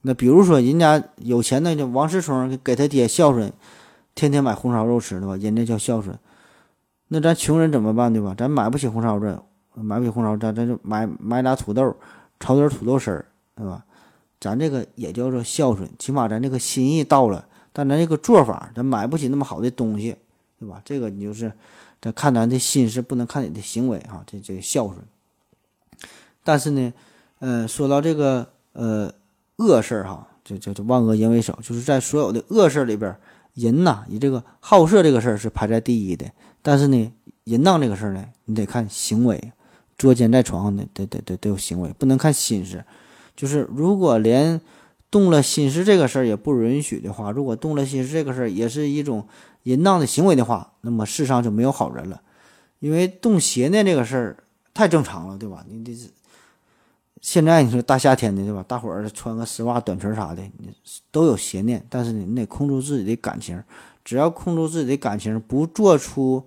[0.00, 3.52] 那比如说人家有钱的，就王世聪给他爹孝顺，
[4.14, 5.36] 天天买红烧肉吃，对吧？
[5.36, 6.18] 人家叫孝顺。
[7.08, 8.34] 那咱穷人怎么办，对吧？
[8.38, 9.44] 咱买不起红烧肉，
[9.74, 11.94] 买不起红烧肉，咱咱就买买俩土豆，
[12.40, 13.84] 炒点土豆丝儿，对吧？
[14.40, 17.46] 咱这个也叫做孝顺，起码咱这个心意到了。
[17.72, 20.16] 但咱这个做法，咱买不起那么好的东西，
[20.58, 20.82] 对吧？
[20.84, 21.52] 这个你就是
[22.00, 24.24] 咱看咱的心是，不能看你的行为啊。
[24.26, 24.98] 这这孝顺。
[26.42, 26.92] 但是呢，
[27.38, 29.12] 呃，说到这个呃
[29.56, 33.14] 恶事儿哈，就就就万恶淫为首，就是在所有的恶事儿里边，
[33.54, 36.26] 淫呐，以这个好色这个事儿是排在第一的。
[36.62, 37.12] 但是呢，
[37.44, 39.52] 淫荡这个事儿呢，你得看行为，
[39.96, 42.84] 捉奸在床上的得得得得有行为，不能看心思。
[43.38, 44.60] 就是如果连
[45.12, 49.24] 动了心思这个事儿也不允许的话，如果动了心思这个事儿也是一种
[49.62, 52.20] 淫荡的行为的话，那么世上就没有好人了。
[52.80, 54.36] 因为动邪念这个事儿
[54.74, 55.64] 太正常了，对吧？
[55.68, 56.08] 你这是。
[57.20, 58.64] 现在你说大夏天的，对吧？
[58.66, 60.72] 大伙儿穿个丝袜、短裙啥的，你
[61.12, 61.84] 都有邪念。
[61.88, 63.62] 但是你得控制自己的感情，
[64.04, 66.44] 只要控制自己的感情，不做出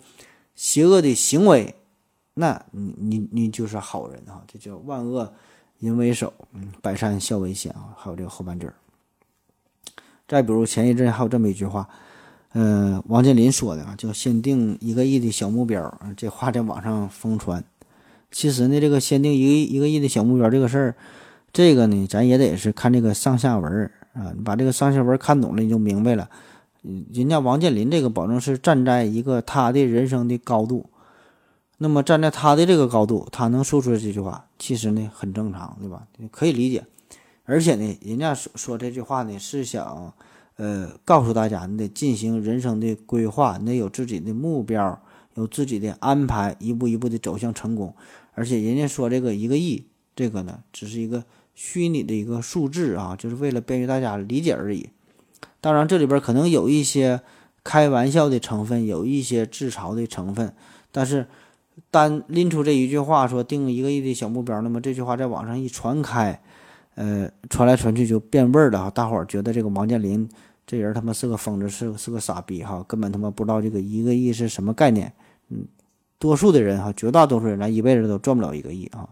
[0.55, 1.75] 邪恶的行为，
[2.35, 4.43] 那你你你就是好人啊！
[4.47, 5.33] 这叫万恶
[5.81, 6.31] 淫为首，
[6.81, 7.93] 百善孝为先啊！
[7.97, 8.73] 还有这个后半句儿。
[10.27, 11.89] 再比如前一阵还有这么一句话，
[12.53, 17.63] 呃，王健林说的啊，叫“先定一个亿的小目标”，这话在网上疯传。
[18.31, 20.95] 其实呢，这个先定一个一个亿的小目标这个事儿，
[21.51, 24.31] 这个呢，咱也得是看这个上下文啊。
[24.37, 26.29] 你把这个上下文看懂了，你就明白了。
[27.11, 30.85] 人家王健林这个保证是站在一个他的人生的高度，
[31.83, 36.05] 那么站在他的这个高度，他能说出来这句话，其实呢很正常，对吧？
[36.29, 36.85] 可以理解。
[37.45, 40.13] 而且呢，人家说说这句话呢，是想
[40.57, 45.01] 呃告诉大家，你得进行人生的规划，你得有自己的目标，
[45.33, 47.95] 有自己的安排，一步一步的走向成功。
[48.35, 49.83] 而且人家说这个一个亿，
[50.15, 51.23] 这个呢只是一个
[51.55, 54.91] 虚拟的一个数字啊，就是为了便于大家理解而已。
[55.59, 57.21] 当然，这里边可能有一些
[57.63, 60.53] 开玩笑的成分，有一些自嘲的成分。
[60.93, 61.25] 但是
[61.91, 66.41] 单拎出这一句话说定一个亿的小目标，那么这句话在网上一传开，
[66.95, 68.89] 呃，传来传去就变味儿了。
[68.89, 70.27] 大伙儿觉得这个王健林
[70.65, 75.13] 这人他妈是个疯子，是是个傻逼哈，根本他妈不知道这个一个亿是什么概念，
[75.49, 75.67] 嗯。
[76.17, 79.09] 多数的人哈，绝大多数人咱一辈子都赚不了一个亿啊，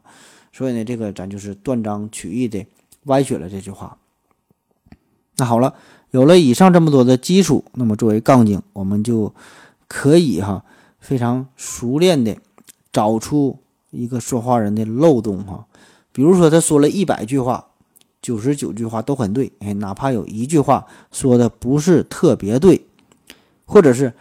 [0.53, 2.63] 所以呢，这个咱就是断章取义的
[3.05, 3.97] 歪曲了这句话。
[5.37, 5.73] 那好了，
[6.11, 9.33] 有了以上这么多的基础，那么作为杠精，我们就
[9.87, 10.63] 可以哈
[10.99, 12.37] 非常熟练的
[12.91, 13.59] 找出
[13.91, 15.65] 一个说话人的漏洞哈。
[16.11, 17.67] 比如说他说了一百句话，
[18.21, 22.85] 九十九句话都很对，哎，哪怕有一句话说的不是特别对，
[23.65, 24.13] 或者是。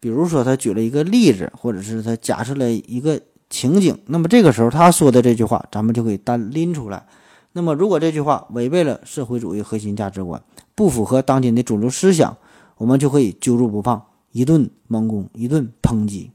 [0.00, 7.04] 比如说，他举了一个例子，或者是他假设了一个情景，那么这个时候他说的这句话，咱们就可以单拎出来。
[7.50, 10.40] 那么，如果这句话违背了社会主义核心价值观，
[10.76, 12.36] 不符合当今的主流思想，
[12.76, 14.00] 我们就可以揪住不放，
[14.30, 16.30] 一顿猛攻，一顿抨击。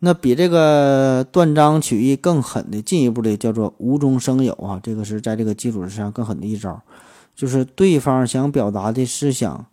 [0.00, 6.82] 那比这个断章取义更狠的，进一步的叫做无中生有啊，这个是在这个基础之上更狠的一招，
[7.34, 9.66] 就是对方想表达的思想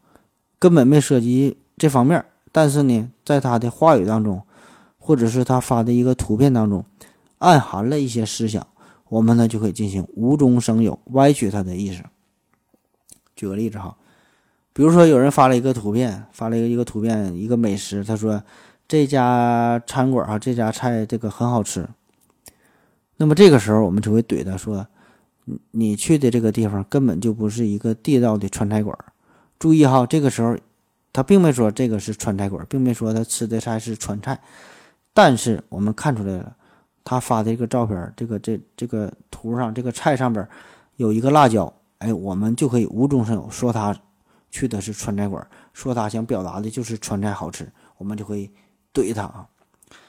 [0.58, 2.24] 根本没涉及这方面。
[2.54, 4.42] 但是呢，在他的话语当中，
[4.98, 6.86] 或者是他发的一个图片当中，
[7.40, 8.66] 暗含了一些思想，
[9.10, 12.02] 我们呢就可以进行无中生有，歪曲他的意思。
[13.36, 13.98] 举个例子哈，
[14.72, 18.42] 比如说有人发了一个图片，发了一个一个图片，一个美食，他说
[18.88, 21.88] 这家餐馆啊，这家菜这个很好吃。
[23.18, 24.88] 那么这个时候我们就会怼他说，
[25.46, 28.98] 你你去的这个地方根本就不是一个地道的川菜馆。
[29.58, 30.58] 注意哈，这个时候。
[31.16, 34.42] 他并没说这个是川菜馆，并没说他吃的菜是川菜，
[35.14, 36.56] 但是我们看出来了，
[37.04, 40.50] 他发的这个照片，这个这这个图上这个菜上边
[40.96, 43.96] 有一个辣椒，哎，我们就可以无中生有说他
[44.50, 48.52] 去的是川菜馆，说他想表达的就是川菜好吃，我们就会
[48.94, 49.48] 怼他啊。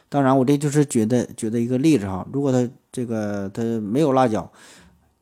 [0.09, 4.49] 当然，我这就是觉得举的一个例子哈，如果他这个他没有辣椒，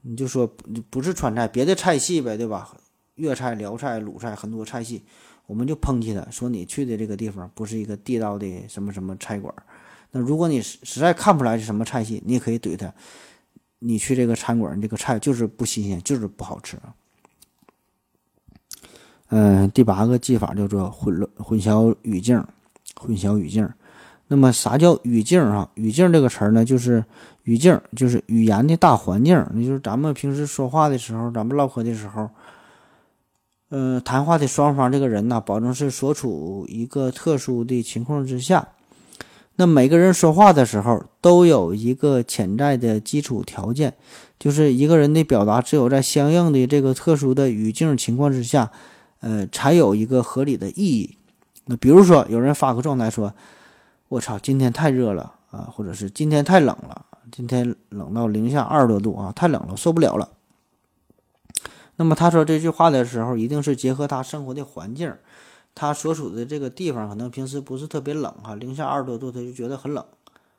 [0.02, 0.46] 你就说
[0.90, 2.76] 不是川菜，别的菜系呗，对吧？
[3.14, 5.02] 粤菜、辽菜、鲁菜很多菜系。
[5.46, 9.52] 我们就抨击他，说你去的这个地方不是一个地道的什么什么菜馆。
[10.10, 12.92] 那如果你实实在看不出来是什么菜系，你也可以怼他，
[13.80, 16.78] 你去这个餐馆，这个菜就是不新鲜，就是不好吃。
[19.28, 22.42] 嗯，第八个技法叫做混乱混淆语境，
[23.03, 23.68] 混淆语境。
[24.28, 25.68] 那么啥叫语境啊？
[25.74, 27.05] 语境这个词儿呢，就是
[27.42, 32.30] 语境，就是语言的大环境，那就是咱们平时说话的时候，咱们唠嗑的时候。
[33.68, 38.68] 呃，谈话的双方这个人呢，保证是所处一个特殊的情况之下。
[39.57, 43.94] 那每个人说话的时候，都有一个潜在的基础条件，
[44.38, 48.70] 就是一个人的表达只有在相应的这个特殊的语境情况之下，
[49.20, 51.16] 呃，才有一个合理的意义。
[51.64, 53.32] 那比如说，有人发个状态说
[54.08, 60.28] ：“我操，今天太热了啊！”或者是“今天太冷了，今天冷到零下二十多度啊，太冷了，受不了了。”
[61.96, 65.14] 那么他说这句话的时候，一定是结合他生活的环境，
[65.74, 70.04] 他所处的这个地方可能平时不是特别冷哈，零下二十多度他就觉得很冷。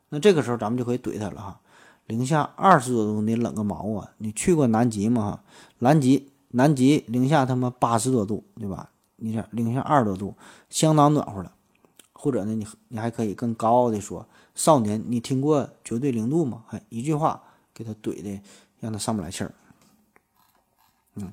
[0.09, 1.59] 那这个时候咱们就可以怼他了哈，
[2.05, 4.11] 零下二十多度你冷个毛啊？
[4.19, 5.31] 你去过南极吗？
[5.31, 5.43] 哈，
[5.79, 8.91] 南极南极零下他妈八十多度，对吧？
[9.23, 10.35] 你想零下二十多度，
[10.69, 11.53] 相当暖和了。
[12.11, 16.63] 或者呢，你你还可以更高傲的说，少年，你听过绝对零度吗？
[16.69, 17.41] 哎一句话
[17.73, 18.41] 给他怼的，
[18.79, 19.53] 让他上不来气儿。
[21.15, 21.31] 嗯，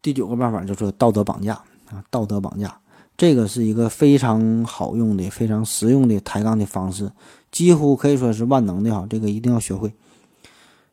[0.00, 1.54] 第九个办法就是道德绑架
[1.90, 2.80] 啊，道德绑架，
[3.16, 7.12] 这个是一个非常好用的、非常实用的抬杠的方式，
[7.50, 9.06] 几乎可以说是万能的哈。
[9.08, 9.94] 这个一定要学会。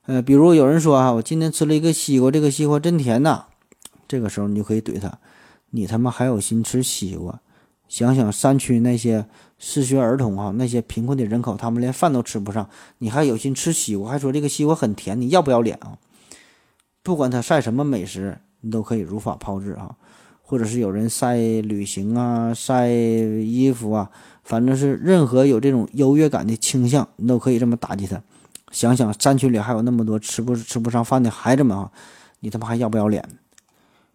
[0.05, 3.45] 呃，比如有人说啊，我今天吃了一个西瓜，这个西瓜真甜呐，
[4.07, 5.19] 这个时候你就可以怼他，
[5.71, 7.39] 你他妈还有心吃西瓜？
[7.87, 9.25] 想想山区那些
[9.57, 15.97] 失学儿童啊，那些贫困的人口，他们连饭都吃不上，你还有心吃西瓜，还说这个西瓜很甜，你要不要脸啊？
[17.01, 19.95] 不管他晒什么美食，你都可以如法炮制啊，
[20.43, 24.11] 或者是有人晒旅行啊、晒衣服啊，
[24.43, 28.21] 反正是任何有这种优越感的倾向，你都可以这么打击他。
[28.71, 31.91] 想想山区里还有那么多吃不吃不上饭的孩子们啊，
[32.41, 33.27] 你他妈还要不要脸？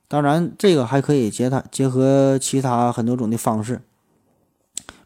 [0.07, 3.81] 当然，这个还可以结他结合其他很多种的方式，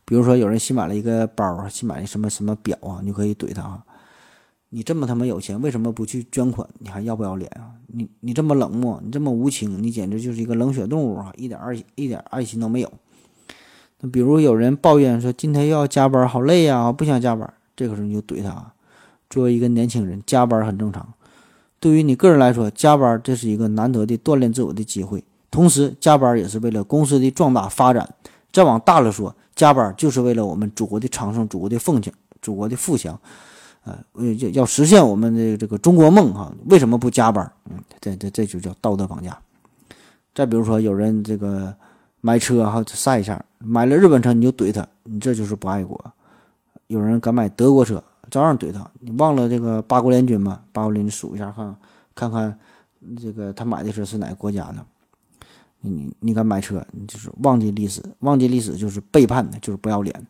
[0.04, 3.84] 比如说有人新买了一个包，新买的什么什么表啊，你就可以怼他啊。
[4.70, 6.68] 你这么他妈有钱，为什么不去捐款？
[6.78, 7.72] 你还要不要脸啊？
[7.86, 11.32] 你你这么冷漠，你这么无情，你简直就是一个冷血动物啊！
[11.38, 12.92] 一点爱一点爱心都没有。
[14.00, 17.50] 那比如有人抱怨说今天又要加班，好累呀，不想加班。
[17.74, 18.74] 这个时候你就怼他啊。
[19.30, 21.14] 作为一个年轻人，加班很正常。
[21.80, 28.08] 对于你个人来说，加班这是一个难得的锻炼自我的机会，同时加班也是为了公司的壮大发展。
[28.50, 32.12] 再往大了说，加班就是为了我们祖国的昌盛、祖国的凤强、
[32.42, 33.18] 祖国的富强。
[33.84, 33.96] 呃，
[34.34, 37.50] 要要实现我们的这个中国梦哈，为什么不加班？
[37.70, 39.38] 嗯，这这这就叫道德绑架。
[40.34, 41.74] 再比如说，有人这个
[42.20, 45.98] 买车哈晒一下，买了日本车你就怼他，你这就是不爱国。
[46.88, 48.90] 有人敢买德国车，照样怼他。
[49.00, 50.62] 你忘了这个八国联军吗？
[50.72, 51.76] 八国联军数一下看，
[52.14, 52.58] 看看
[53.20, 54.84] 这个他买的车是哪个国家的？
[55.80, 60.26] 你你敢买车，你就是忘记历史，忘记历史就是背叛的，就是不要脸。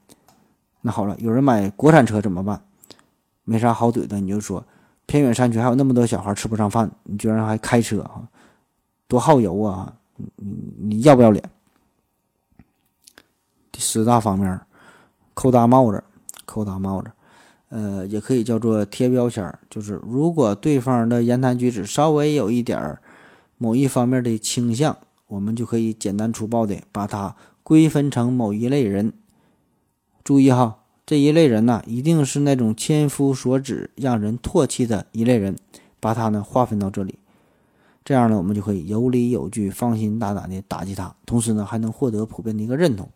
[0.80, 2.62] 那好了，有人买国产车怎么办？
[3.44, 4.62] 没啥好怼的，你就说
[5.06, 8.28] 偏远山区还有那么多小孩吃不上饭，你居然还开车啊，
[9.06, 9.94] 多耗油啊！
[10.36, 11.42] 你你要不要脸？
[13.72, 14.60] 第十大方面，
[15.32, 16.04] 扣大帽子，
[16.44, 17.10] 扣大帽子，
[17.68, 23.00] 呃，也可以叫做贴标签，就是如果对方的言谈举止稍微有一点儿
[23.56, 24.96] 某一方面的倾向，
[25.26, 29.12] 我们就可以简单粗暴的把它归分成某一类人。
[30.24, 30.78] 注意哈。
[31.06, 35.56] 这一类人呢，一定是那种千夫所指、让人唾弃的一类人，
[36.00, 37.18] 把他呢划分到这里，
[38.04, 43.08] 这样呢，我们就可以有理有据、放心大胆的打击他，同时呢，还能获得普遍的一个认同。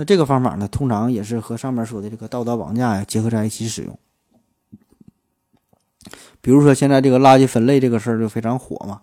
[0.00, 3.98] 那这个方法呢，通常也是和上面说的这个道德绑架呀结合在一起使用。
[6.40, 9.00] 比如说现在这个垃圾分类这个事儿就非常火嘛，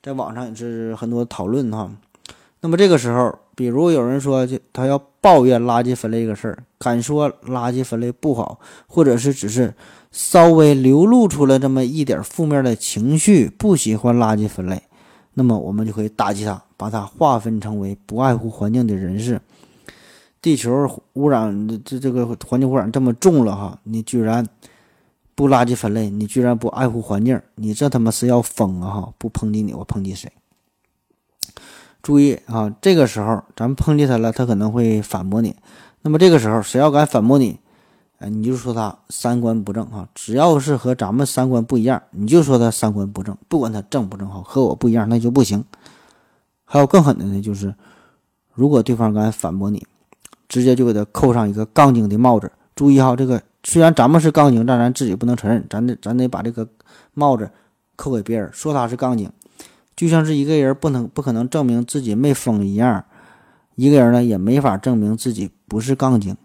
[0.00, 1.90] 在网上也是很多讨论哈。
[2.60, 9.74] 那么这个时候，比如有人说就他要抱怨垃圾分类这个事儿，敢说垃圾分类不好，或者是只是
[10.12, 14.80] 稍微流露出了这么一点负面的情绪，不喜欢垃圾分类，
[15.34, 19.40] 那么我们就可以打击他，把他划分成为不爱护环境的人士。
[20.46, 24.46] 地球污染这这个环境污染这么重了哈，你居然
[25.34, 29.12] 不垃圾分类，你居然不爱护环境，你这他妈是要疯啊哈！
[29.18, 30.30] 不抨击你，我抨击谁？
[32.00, 35.56] 注意啊，这个时候咱们抨击他了，他可能会反驳你。
[36.02, 37.58] 那么这个时候，谁要敢反驳你，
[38.18, 40.08] 哎，你就说他三观不正啊！
[40.14, 45.64] 只要是和咱们三观不一样，你就说他三观不正，不管他正不正好，和我不一样那就不行。
[46.64, 47.74] 还有更狠的呢，就是
[48.54, 49.84] 如果对方敢反驳你，
[50.48, 52.50] 直接就给他扣上一个杠精的帽子。
[52.74, 56.68] 注意哈，这个虽然咱们是杠精，但咱自己不能承认，咱得咱得把这个
[57.14, 57.50] 帽子
[57.96, 59.30] 扣给别人，说他是杠精。
[59.96, 63.02] 就像是一个人不能不可能证明自己没疯一样，
[63.76, 66.36] 一个人呢也没法证明自己不是杠精，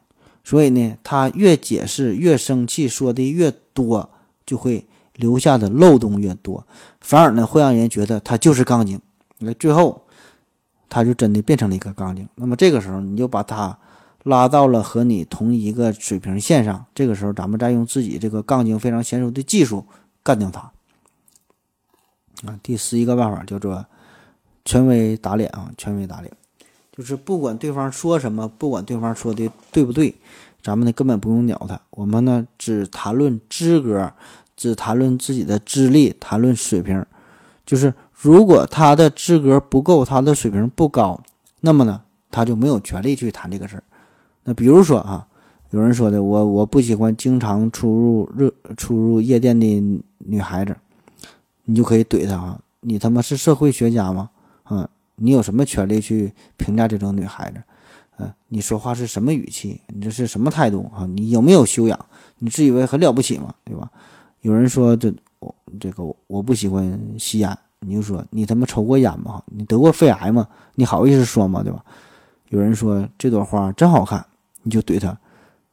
[0.41, 4.09] 所以呢，他越解释越生气，说的越多，
[4.45, 4.87] 就会
[5.17, 6.65] 留下的漏洞越多，
[7.01, 9.01] 反而呢会让人觉得他就是杠精，
[9.39, 10.01] 那最后
[10.89, 12.25] 他就真的变成了一个杠精。
[12.35, 13.77] 那么这个时候你就把他
[14.23, 19.85] 拉到了和你同一个水平线上，这个时候咱们再用自己这个杠精非常娴熟的技术
[20.21, 20.71] 干掉他。
[22.45, 23.85] 啊，第十一个办法叫做
[24.65, 26.31] 权威打脸啊，权威打脸，
[26.91, 30.15] 就是不管对方说什么，不管对方说的对不对，
[30.61, 34.11] 咱们呢根本不用鸟他，我们呢只谈论资格，
[34.55, 37.05] 只谈论自己的资历，谈论水平。
[37.63, 41.21] 就是如果他的资格不够，他的水平不高，
[41.59, 42.01] 那么呢
[42.31, 43.83] 他就没有权利去谈这个事儿。
[44.43, 45.27] 那比如说啊，
[45.69, 50.75] 有人说的我我不喜欢经常出入热出入夜店的女孩子。
[51.63, 52.59] 你就可以怼他啊！
[52.81, 54.29] 你他妈是社会学家吗？
[54.69, 54.85] 嗯，
[55.15, 57.61] 你有什么权利去评价这种女孩子？
[58.17, 59.79] 嗯，你说话是什么语气？
[59.87, 61.05] 你这是什么态度啊？
[61.05, 61.97] 你有没有修养？
[62.39, 63.53] 你自以为很了不起吗？
[63.63, 63.89] 对吧？
[64.41, 69.41] 有人说这我这个我不喜欢吸烟，你就说你他妈抽过烟吗？
[69.45, 70.45] 你得过肺癌吗？
[70.73, 71.61] 你好意思说吗？
[71.61, 71.85] 对吧？
[72.49, 74.25] 有人说这朵花真好看，
[74.63, 75.17] 你就怼他，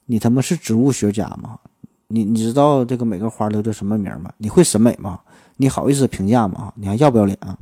[0.07, 1.59] 你他妈是植物学家吗？
[2.07, 4.32] 你你知道这个每个花都叫什么名吗？
[4.39, 5.20] 你会审美吗？
[5.57, 6.72] 你好意思评价吗？
[6.76, 7.59] 你还要不要脸啊？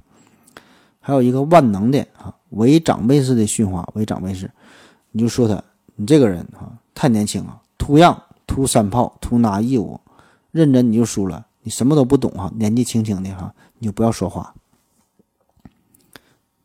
[1.00, 4.50] 还有一个万能的啊，为长辈式的训话，为长辈式，
[5.10, 5.62] 你就说他，
[5.94, 10.00] 你这个人啊，太年轻了，图样，图三炮，图拿义务，
[10.50, 14.54] 认真你就输了，你什么都不懂哈，年纪轻轻的哈，你就不要说话。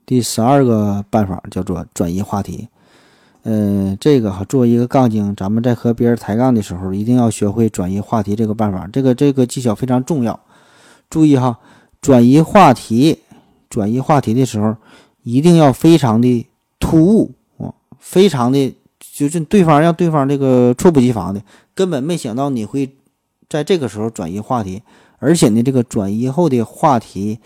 [0.06, 2.68] 第十二个办法叫做转移话题，
[3.44, 10.40] 呃，这个哈，作为一个杠精，咱们在和别人抬杠的时候，一定要学会转移话题这个办法，这个这个技巧非常重要。
[11.10, 11.58] 注意哈，
[12.00, 13.20] 转移话题，
[13.70, 14.76] 转移话题的时候，
[15.24, 16.48] 一定要非常的
[16.80, 21.42] 突兀啊，非常的就是对方让对方这个猝不及防的，
[21.74, 22.96] 根本没想到你会
[23.50, 24.84] 在这个时候转移话题，
[25.18, 27.40] 而且呢，这个转移后的话题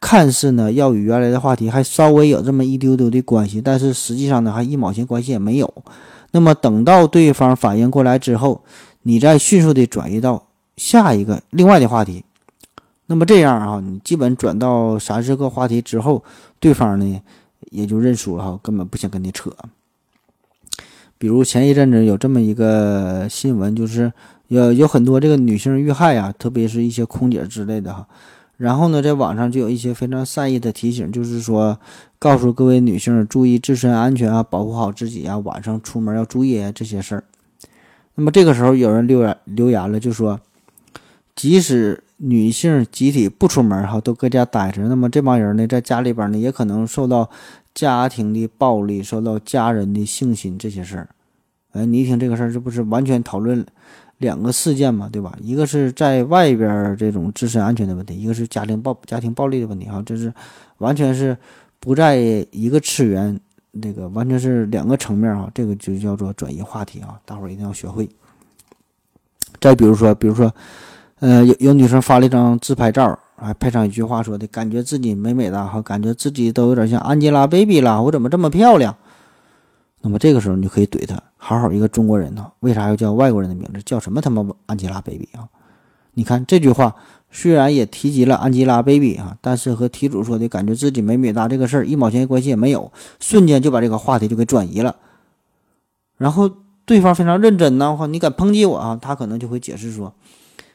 [0.00, 5.72] 看似呢要与原来的话题还稍微有这么一丢丢的关系，但是实际上呢还一毛钱关系也没有。
[6.32, 8.62] 那么等到对方反应过来之后，
[9.02, 12.24] 你再迅速的转移到下一个另外的话题。
[13.06, 16.22] 那么这样啊，你基本转到三四个话题之后，
[16.60, 17.22] 对方呢
[17.70, 19.50] 也就认输了哈，根本不想跟你扯。
[21.16, 24.12] 比如前一阵子有这么一个新闻，就是
[24.48, 28.06] 有有很多这个女性遇害啊，特别是一些空姐之类的哈。
[28.56, 31.78] 然后呢，在网上就有一些非常善意的提醒，就是说
[32.18, 37.24] 告诉各位女性注意自身安全啊，保护好自己啊，晚上出门要注意这些事儿。
[38.14, 40.40] 那么这个时候有人留言留言了，就说
[41.34, 42.02] 即使。
[42.18, 44.80] 女性集体不出门哈，都搁家待着。
[44.88, 47.28] 那么这帮人呢，在家里边呢，也可能受到
[47.74, 51.10] 家庭的暴力，受到家人的性侵这些事儿。
[51.72, 53.62] 哎，你一听这个事儿，这不是完全讨论
[54.18, 55.36] 两个事件嘛，对吧？
[55.40, 60.32] 一个是在外边这种自身安全的问题，一个是家庭暴家庭暴力的问题哈，这是
[60.78, 61.36] 完全是
[61.80, 62.16] 不在
[62.50, 63.38] 一个次元，
[63.80, 65.50] 这个完全是两个层面啊。
[65.54, 68.08] 这个就叫做转移话题啊，大伙儿一定要学会。
[69.60, 70.52] 再比如说，比如说。
[71.18, 78.94] 呃，有有女生发了一张自拍照，还配上一句话，说的感觉自己美美的哈，感觉自己都有点像 Angelababy 了，我怎么这么漂亮？
[80.02, 83.82] 那么这个时候你就可以怼他，好好一个中国人呢，为啥要叫外国人的名字？
[83.82, 85.48] 叫什么他妈安吉拉 baby 啊？
[86.14, 86.94] 你看这句话
[87.30, 94.96] 虽然也提及了安吉拉 baby 啊，但是和题主说的感觉自己美美哒这个事儿一毛钱关系也没有，瞬间就把这个话题就给转移了。
[96.16, 96.50] 然后
[96.84, 98.98] 对方非常认真呢，话你敢抨击我啊？
[99.00, 100.14] 他可能就会解释说。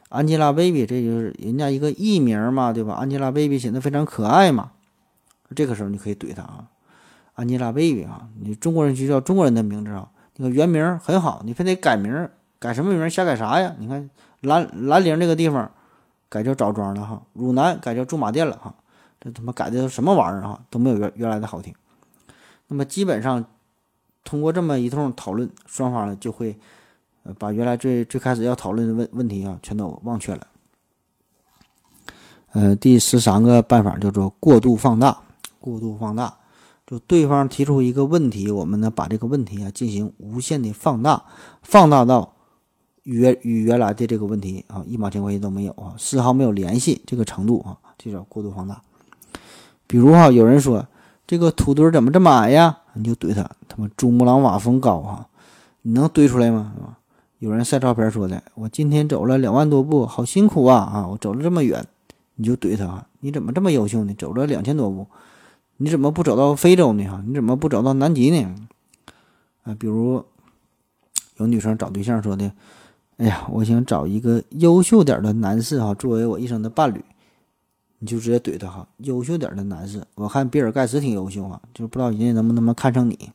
[0.09, 4.71] 安吉拉 baby 这就是人家一个艺名嘛，对吧安吉拉 baby 显得非常可爱嘛。
[5.55, 6.65] 这个时候你可以怼他啊
[7.35, 12.29] ，Angelababy 啊，你中国人就叫中国人的名字啊，那个原名很好，你非得改名，
[12.59, 13.09] 改什么名？
[13.09, 13.75] 瞎改啥呀？
[13.79, 14.09] 你看
[14.41, 15.69] 兰兰陵这个地方
[16.29, 18.73] 改叫枣庄了哈，汝南改叫驻马店了哈，
[19.19, 20.59] 这他妈改的都什么玩意儿啊？
[20.69, 21.73] 都没有原原来的好听。
[22.67, 23.43] 那么基本上
[24.23, 26.57] 通过这么一通讨论，双方呢就会
[27.37, 30.47] 把原来最最开始要讨论的问问题啊全都忘却了。
[32.53, 35.17] 呃，第十三个办法叫做过度放大。
[35.59, 36.35] 过度放大，
[36.91, 41.23] 就对方提出一个问题，我们呢把这个问题啊进行无限的放大，
[41.61, 42.33] 放大到
[43.03, 48.81] 原与原来的这个问题啊一毛钱关系都没有啊，丝毫没有联系这个程度啊，这叫过度放大。
[49.87, 50.85] 比如哈，有人说
[51.25, 52.79] 这个土堆怎么这么矮呀？
[52.95, 55.29] 你就怼他，他妈珠穆朗玛峰高哈，
[55.83, 56.73] 你能堆出来吗？
[56.75, 56.97] 是吧？
[57.39, 61.07] 有人晒照片说的，我今天走了两万多步，好辛苦啊啊！
[61.07, 61.87] 我走了这么远。
[62.35, 64.13] 你就怼他，你怎么这么优秀呢？
[64.17, 65.07] 走了两千多步，
[65.83, 67.03] 你怎么不找到非洲呢？
[67.07, 68.55] 哈，你怎么不找到南极呢？
[69.63, 70.23] 啊，比如
[71.37, 72.51] 有女生找对象说的，
[73.17, 77.03] 哎呀，我想找一个优秀点的男士哈，作为我一生的伴侣。
[77.97, 83.31] 你就直接怼他哈，优秀点的男士，我看比尔盖茨挺优秀啊，就不知道人家能不能看上你。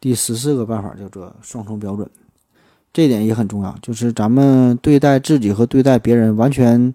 [0.00, 2.10] 第十四个办法叫做双重标准，
[2.92, 6.92] 这点也很重要，就是咱们对待自己和对待别人完全。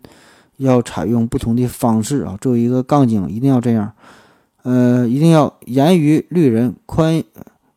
[0.59, 2.37] 要采用不同的方式啊！
[2.41, 3.91] 作为一个杠精，一定要这样，
[4.63, 7.23] 呃，一定要严于律人，宽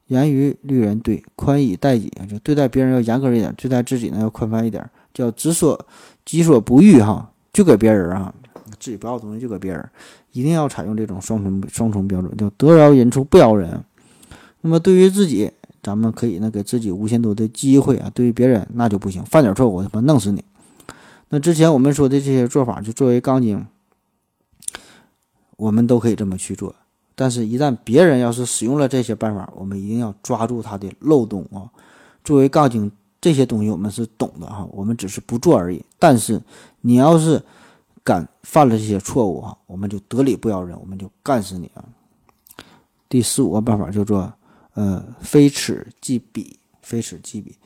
[0.08, 5.86] 严于律人，对，宽以待己就对待别人要严格一点，对待自己呢要宽泛一点，叫己所
[6.24, 8.34] 己所不欲哈，就给别人啊，
[8.80, 9.88] 自己不要的东西就给别人，
[10.32, 13.80] 一定要采用这种双重双重标准，叫得饶人处不饶人。
[14.60, 15.50] 那么对于自己，
[15.82, 20.42] 咱们可以呢给自己无限多的机会啊，对于别人那就不行，犯点错误他妈弄死你。
[21.34, 23.66] 那之前我们说的这些做法，就作为杠精，
[25.56, 26.74] 我们都可以这么去做。
[27.14, 31.72] 但是，一旦别人要是使用了这些办法，我们一定要抓住他的漏洞啊！
[32.22, 35.82] 作为杠精，这些东西我们是懂的哈，我们只是不做而已。
[35.98, 36.38] 但是，
[36.82, 37.42] 你要是
[38.04, 41.82] 敢犯了这些错误哈，我们就得理不饶人，我们就干死你啊！
[43.08, 44.30] 第十五个办法叫做
[44.74, 47.56] 呃，非此即彼，非此即彼，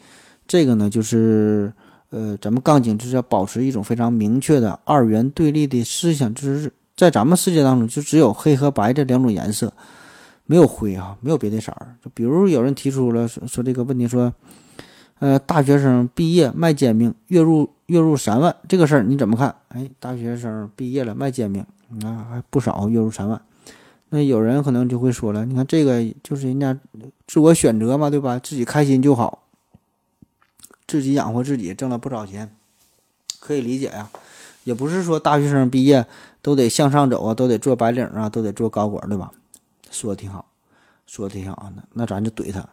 [0.47, 1.73] 这个呢就是。
[2.17, 9.71] 呃，咱们杠精就是要保持一种非常明确的二元对立的思想，就是在咱们世界当中就只有黑和白这两种颜色，
[10.47, 11.95] 没有灰啊，没有别的色儿。
[12.03, 14.33] 就比如有人提出了说说这个问题，说，
[15.19, 19.55] 呃，大学生毕业卖煎饼，月入月入三万，这个事儿你怎么看？
[19.69, 21.63] 哎，大学生毕业了卖煎饼，
[22.03, 23.39] 啊，还不少，月入三万。
[24.09, 26.75] 那有人可能就会说了，你看这个就是人家
[27.27, 28.39] 自我选择嘛，对吧？
[28.39, 29.43] 自己开心就好。
[30.87, 32.55] 自己养活自己，挣了不少钱，
[33.41, 34.09] 可以理解呀。
[34.65, 36.07] 也不是说大学生毕业
[36.43, 39.31] 都得向上走啊，都得做白领啊，都得做高管，对吧？
[39.91, 40.47] 说的挺好，
[41.07, 41.71] 说的挺好。
[41.77, 42.69] 那那咱就怼他。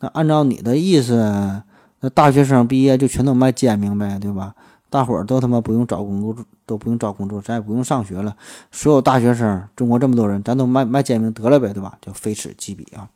[0.00, 1.62] 那按照你的意思，
[2.00, 4.54] 那大学生毕业就全都卖煎饼呗，对吧？
[4.90, 8.36] 大伙儿都他妈不用找工作，都不用找工作，咱也不用上学了。
[8.70, 11.98] 所有大学生，中国这么多人，咱都卖卖煎饼得了呗，对吧？
[12.00, 13.08] 叫非此即彼啊。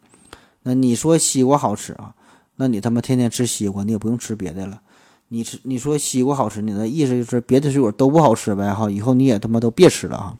[0.62, 2.14] 那你说西瓜好吃啊？
[2.62, 4.80] 那你他妈天天吃西瓜，你也不用吃别的了。
[5.26, 8.72] 你吃你说西瓜好吃，你的意思就是别的水果都不好吃呗？
[8.72, 10.38] 哈，以后你也他妈都别吃了啊！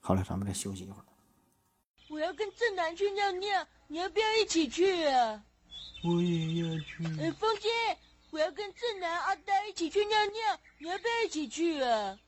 [0.00, 1.04] 好了，咱们再休息一会儿。
[2.08, 5.40] 我要跟正南去尿尿，你要不要一起去啊？
[6.02, 7.04] 我也要去。
[7.20, 7.68] 哎，风姐，
[8.30, 12.18] 我要跟正南、阿呆一起去尿尿，你要不要一起去啊？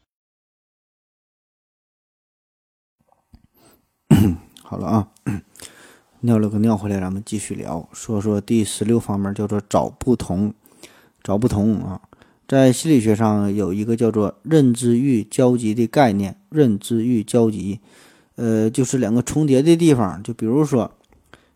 [4.62, 5.10] 好了啊。
[6.20, 10.52] 尿了个尿回来，咱们继续聊，说说第十六方面，叫做找不同。
[11.22, 12.00] 找不同啊，
[12.48, 16.36] 在心理学上有一个叫做认知域交集的概念。
[16.48, 17.78] 认知域交集，
[18.34, 20.20] 呃，就是两个重叠的地方。
[20.22, 20.90] 就比如说，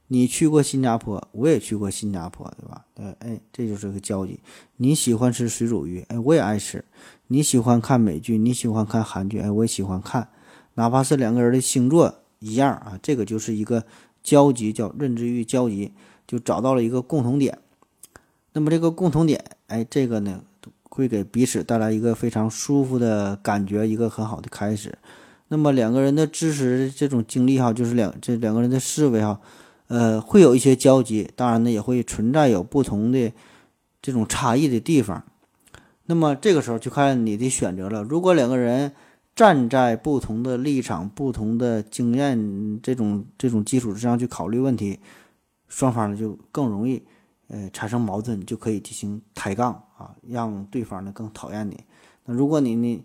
[0.08, 2.84] 你去过新加坡，我也去过新加坡，对吧？
[2.94, 4.38] 呃，哎，这就是个交集。
[4.76, 6.84] 你喜欢吃水煮鱼，哎，我也爱吃。
[7.26, 10.28] 你喜欢看美剧，你喜欢看韩剧，哎，我也喜欢看。
[10.74, 13.84] 哪怕是两个人的星座一样啊，这个就是一个。
[14.22, 15.92] 交集叫认知域交集，
[16.26, 17.58] 就找到了一个共同点。
[18.52, 20.42] 那么这个共同点，哎，这个呢
[20.84, 24.96] 会给彼此带来一个非常舒服的感觉，一个很好的开始。
[25.48, 29.40] 那么两个人的知识这种经历哈，就是两这两个人的思维哈，
[29.88, 33.32] 呃，会有一些交集，当然呢也会存在有不同的
[34.00, 35.22] 这种差异的地方。
[36.06, 38.02] 那么这个时候就看你的选择了。
[38.02, 38.92] 如果两个人，
[39.34, 45.00] 站在不同的立场、不同的经验这种这种基础之上去考虑问题，
[45.68, 47.02] 双方呢就更容易，
[47.48, 51.82] 呃，产生矛盾，就可以进行抬杠啊，让对方呢更讨厌你。
[52.26, 53.02] 那如果你你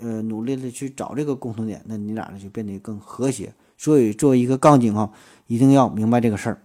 [0.00, 3.52] 呃努力的去找这个共同点，那你俩呢就变得更和谐。
[3.76, 5.12] 所以作为一个杠精哈，
[5.46, 6.62] 一定要明白这个事儿。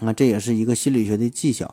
[0.00, 1.72] 那这也是一个心理学的技巧。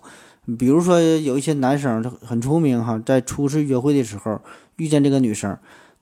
[0.59, 4.39] 比如说有一些男生很出名哈，在初次约会的时候
[4.75, 5.57] 遇见这个女生。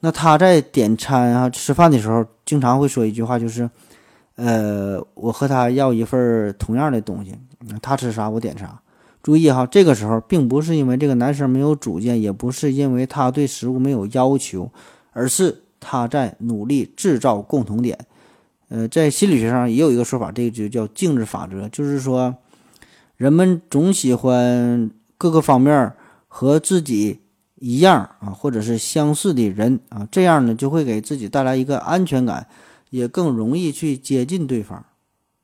[0.05, 3.69] 那他在点餐啊、吃饭的时候，经常会说一句话，就是，
[4.35, 7.33] 呃，我和他要一份同样的东西，
[7.81, 8.81] 他吃啥我点啥。
[9.21, 14.69] 注意哈，这个时候并不是因为这个男生没有主见，也不是因为他对食物没有要求，
[15.13, 17.97] 而是他在努力制造共同点。
[18.67, 22.35] 呃，在心理学上也有一个说法，这个就叫静止法则，就是说，
[23.15, 25.93] 人们总喜欢各个方面
[26.27, 27.21] 和自己
[27.65, 32.45] 一样啊，或者是相似的人啊，这样呢就会给自己带来一个安全感，
[32.89, 34.83] 也更容易去接近对方，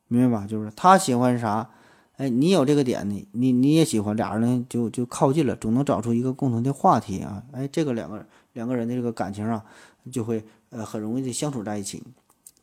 [0.06, 0.46] 明白吧？
[0.46, 1.70] 就是他喜欢啥，
[2.18, 9.64] 哎，你有这个点呢，你你也喜欢，俩人呢就就靠近了，总能找出一个共同的话题啊，哎，这个两个两个人的这个感情啊，
[10.12, 12.02] 就会呃很容易的相处在一起。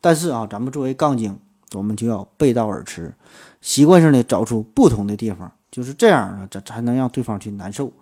[0.00, 1.36] 但是啊，咱们作为杠精，
[1.74, 3.12] 我们就要背道而驰，
[3.60, 7.92] 习惯性的找出不同的地方，就是这样啊，这才能让对方去难受。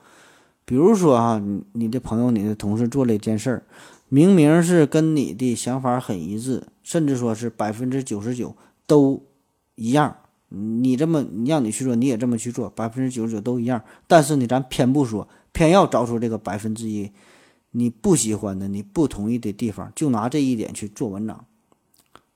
[0.66, 3.62] 比如说啊，你你的朋友、你的同事做了一件事儿，
[4.08, 8.54] 明明是跟你的想法很一致，甚至说是百分之九十九
[8.84, 9.22] 都
[9.76, 10.16] 一样，
[10.48, 17.10] 你这么你让你去做，你也这么去做，百分之九十九都一样，但是呢，咱偏不说，偏要找出这个百分之一
[17.70, 21.44] 你不喜欢的、你不同意的地方，就拿这一点去做文章。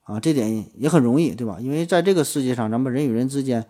[0.02, 1.58] 啊，这点也很容易，对吧？
[1.60, 3.64] 因为在这个世界上，咱们人与人之间，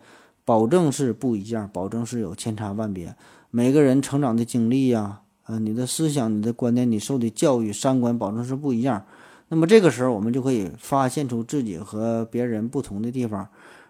[0.45, 3.15] 保证是不一样，保证是有千差万别。
[3.51, 9.05] 每个人成长的经历呀，呃，你的思想、你的观念、你受的教育、三观，保证是不一样。
[9.49, 13.49] 那么这个时候，我们就可以发现出自己和别人不同的地方，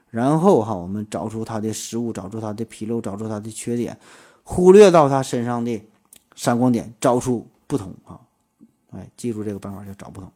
[0.08, 3.98] 然后哈，我们找出他的失误，找出他的纰漏，找出他的缺点，
[4.42, 5.82] 忽略到他身上的
[6.34, 8.18] 闪光点，找出不同啊！
[8.92, 10.32] 哎，记住这个办法，就找不同。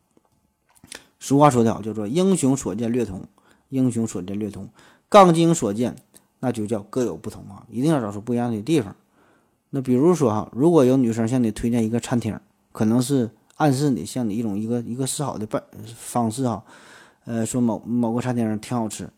[1.19, 3.27] 俗话说得好，叫做“英雄所见略同”，
[3.71, 4.69] 英雄所见略同，
[5.09, 5.97] 杠精所见
[6.41, 7.65] 那就叫各有不同啊！
[7.71, 8.95] 一定要找出不一样的地方。
[9.77, 12.39] 那比如说哈，如果有女生向你推荐一个餐厅，
[12.71, 15.61] 可能是暗示你向你一种一个一个示好的办
[15.97, 16.63] 方式哈，
[17.25, 19.11] 呃，说某某个餐厅挺好吃。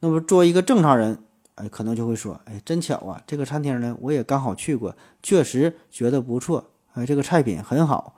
[0.00, 1.18] 那么作为一个正常人，
[1.56, 8.14] 哎，可能就会说，哎，真巧啊，这个餐厅呢，我也刚好去过，确实觉得不错，哎，这个菜品很好。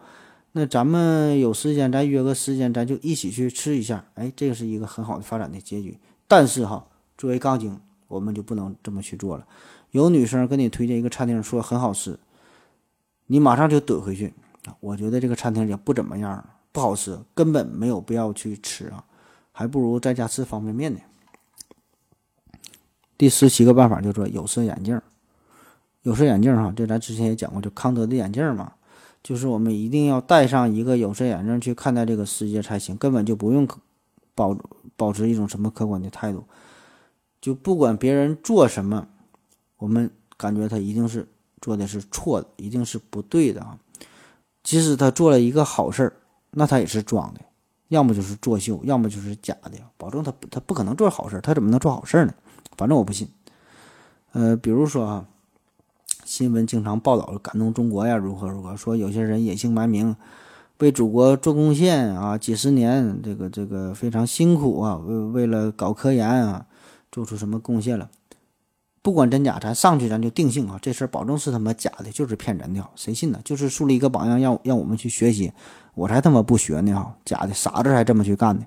[0.53, 4.05] 那咱们有时间，咱约个时间，咱就一起去吃一下。
[4.15, 5.99] 哎，这个是一个很好的发展的结局。
[6.29, 6.87] 但是哈，
[7.17, 9.45] 作为杠精，我们就不能这么去做了。
[9.91, 12.18] 有女生跟你推荐一个餐厅，说很好吃，
[13.26, 14.34] 你马上就怼回去。
[14.80, 19.05] 我觉得这个餐厅也不怎么样，不好吃，根本没有必要去吃啊，
[19.53, 21.01] 还不如在家吃方便面呢。
[23.16, 25.01] 第十七个办法叫做有色眼镜。
[26.03, 28.72] 有色眼镜哈，这咱之前也讲过，就康德的眼镜嘛。
[29.22, 33.66] 就是我们一定要戴上一个有色眼镜去看待这个世界才行，根本就不用
[34.34, 34.57] 保
[34.97, 36.45] 保持一种什么客观的态度。
[37.41, 39.09] 就不管别人做什么，
[39.79, 41.26] 我们感觉他一定是
[41.61, 43.79] 做的是错的，一定是不对的啊。
[44.62, 46.12] 即使他做了一个好事儿，
[46.51, 47.41] 那他也是装的，
[47.89, 49.72] 要么就是作秀，要么就是假的。
[49.97, 52.35] 保证他他不可能做好事儿，他怎么能做好事儿呢？
[52.76, 53.29] 反正我不信。
[54.33, 55.26] 呃，比如说啊。
[56.24, 58.76] 新闻经常报道感动中国呀，如何如何？
[58.76, 60.14] 说有些人隐姓埋名，
[60.76, 66.66] 为祖国做贡献啊，几十年，这个这个非常辛苦啊，为为了搞科研啊，
[67.11, 68.11] 做出什么贡献了？
[69.09, 73.41] 不管真假，咱上去咱就定性啊，这事儿保证是他妈假的，就是骗人的，谁信呢？
[73.43, 75.51] 就是树立一个榜样，让让我们去学习，
[75.95, 78.67] 我才他妈不学呢哈，假的，傻子才这么去干呢。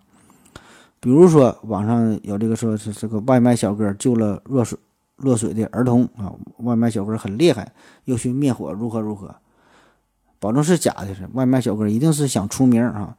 [1.00, 4.76] 比如说网上有这个说是这个外卖小哥救了落水。
[5.18, 7.72] 落水的儿童啊，外卖小哥很厉害，
[8.06, 9.36] 又去灭火，如何如何？
[10.40, 13.16] 保证是假的，是外卖小哥一定是想出名啊，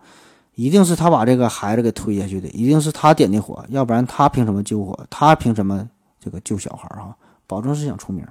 [0.57, 4.99] 一定是他把这个孩子给推下去的，一定是他点的火，要不然他凭什么救火？
[5.09, 5.89] 他凭什么
[6.23, 7.17] 这个救小孩啊？
[7.49, 8.25] 保证是想出名。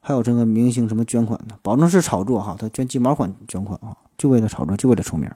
[0.00, 5.30] 还有这个明星什么捐款的，保证是炒作哈，他捐鸡毛款捐款啊，就为了炒作，就为了出名。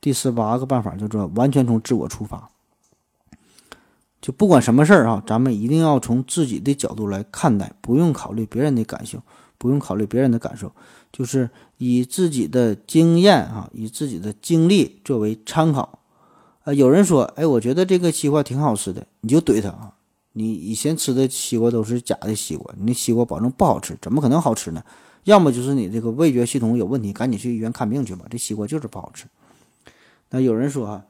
[0.00, 2.50] 第十八个办法叫做完全从自我出发。
[4.20, 9.22] 就不管什么事儿啊，咱们一定要从自己的角度来看待，不用考虑别人的感受，
[9.56, 10.72] 不用考虑别人的感受，
[11.12, 16.00] 就是以自己的经验啊，以自己的经历作为参考。
[16.64, 19.94] 啊，有人说，哎，我觉得这个西瓜挺好吃的，你就怼他啊！
[20.38, 24.82] 你以前吃的西瓜都是假的西瓜，你那西瓜保证不好吃，怎么可能好吃呢？
[25.24, 28.26] 要么就是你这个味觉系统有问题，赶紧去医院看病去吧。
[28.30, 29.26] 这西瓜就是不好吃。
[30.30, 31.04] 那有人说啊。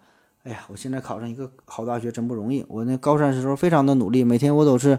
[0.45, 2.64] 哎呀，我现在考上一个好大学真不容易。
[2.68, 4.97] 我那高三的时候非常的努力，每天我都是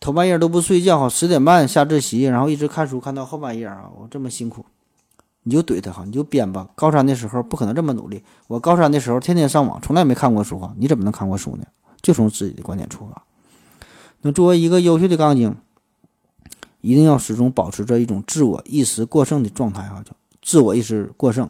[0.00, 3.88] 头半夜都不睡觉，好十点半下自习，然后一直看书看到后半夜啊。
[3.94, 4.66] 我这么辛苦，
[5.44, 6.68] 你就怼他哈，你就编吧。
[6.74, 8.20] 高三的时候不可能这么努力。
[8.48, 10.74] 我高三的时候天天上网，从来没看过书啊。
[10.76, 11.64] 你怎么能看过书呢？
[12.02, 13.22] 就从自己的观点出发。
[14.22, 15.56] 那作为一个优秀的钢精，
[16.80, 20.12] 一定要始终保持着一种自我意识过剩的状态哈，就
[20.42, 21.48] 自我意识过剩。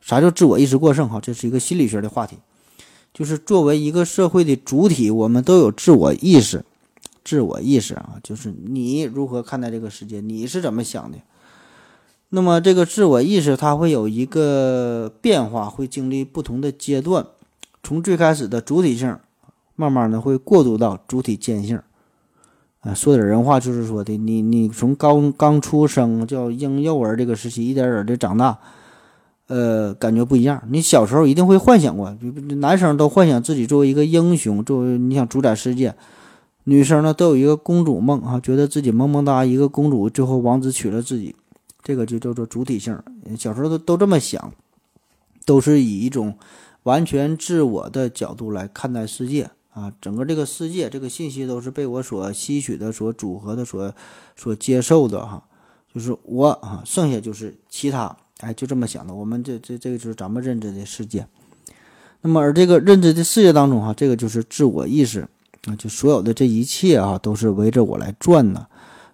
[0.00, 1.08] 啥叫自我意识过剩？
[1.08, 2.36] 哈，这是一个心理学的话题，
[3.12, 6.64] 就是作为一个社会的主体，我们都有自我意识。
[7.24, 11.18] 自我意识啊，就是你如何看待这个世界，你是怎么想的？
[12.28, 17.26] 那么这个自我意识它会有一个变化，会经历不同的阶段，
[17.82, 19.18] 从最开始的主体性，
[19.76, 21.80] 慢慢的会过渡到主体间性。
[22.80, 28.58] 啊，说点人话就是说的，你你从刚刚出生叫婴幼儿这个时期，一点点的长大，
[29.48, 30.62] 呃，感觉不一样。
[30.68, 32.16] 你小时候一定会幻想过，
[32.60, 35.94] 男生都幻想自己作为一个英雄，作为你想主宰世界。
[36.68, 41.34] 女生呢都有一个公主梦啊，觉得自己萌萌哒一个公主，最后王子娶了自己，
[41.82, 42.96] 这个就叫做主体性。
[43.36, 44.52] 小时候都都这么想，
[45.44, 46.36] 都是以一种
[46.84, 49.92] 完全自我的角度来看待世界啊。
[50.00, 53.94] 整个这个世界，这个信息都是被我所吸取的、所组合的、所
[54.34, 55.44] 所接受的哈。
[55.94, 59.14] 就是我啊，剩下就是其他，哎，就这么想的。
[59.14, 61.26] 我们这这这个就是咱们认知的世界。
[62.22, 65.28] 那么而这个认知的世界当中哈，这个就是自我意识。
[65.66, 68.66] 啊，就所有的这一切啊，都是围着我来转呢。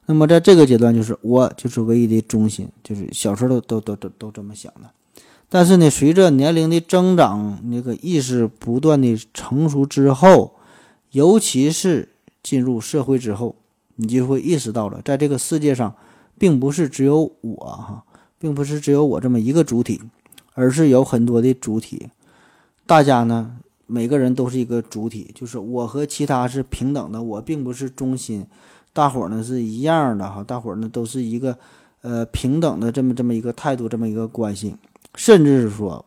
[0.05, 4.91] 那么在这个阶段，就是我就是唯一的中心，就是小时候都都都都都这么想的。
[5.55, 10.55] 但是呢，随着年龄的增长，那个意识不断的成熟之后，
[11.11, 12.09] 尤其是
[12.43, 13.55] 进入社会之后，
[13.97, 15.95] 你就会意识到了，在这个世界上，
[16.39, 18.03] 并不是只有我哈，
[18.39, 20.01] 并不是只有我这么一个主体，
[20.55, 22.09] 而是有很多的主体，
[22.87, 23.59] 大家呢。
[23.89, 28.47] 每个人都是一个主体，就是我和其他是平等的，我并不是中心，
[28.95, 31.59] 大伙儿呢是一样的哈，大伙儿呢都是一个
[32.01, 34.77] 呃平等的这么这么一个态度，这么一个关系，
[35.15, 36.05] 甚至是说，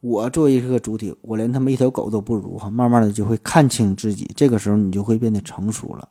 [0.00, 6.08] 我作为一个主体，我连他们一条狗都不如哈，慢慢的就会看清自己，这个时候你就会变得成熟了，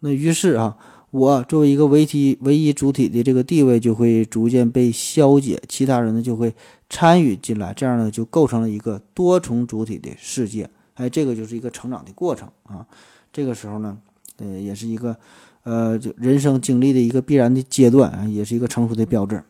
[0.00, 0.76] 那于是啊。
[1.12, 6.54] 我作为一个唯一唯一主体的这个地位就会逐渐被消解，其他人呢就会
[6.90, 10.68] 参与进来，这样呢就构成了一个多重主体的世界。
[10.94, 12.84] 哎，这个就是一个成长的过程啊。
[13.32, 13.96] 这个时候呢，
[14.38, 15.16] 呃，也是一个
[15.62, 19.42] 呃，就人生经历的一个必然的阶段，也是一个成熟的标志。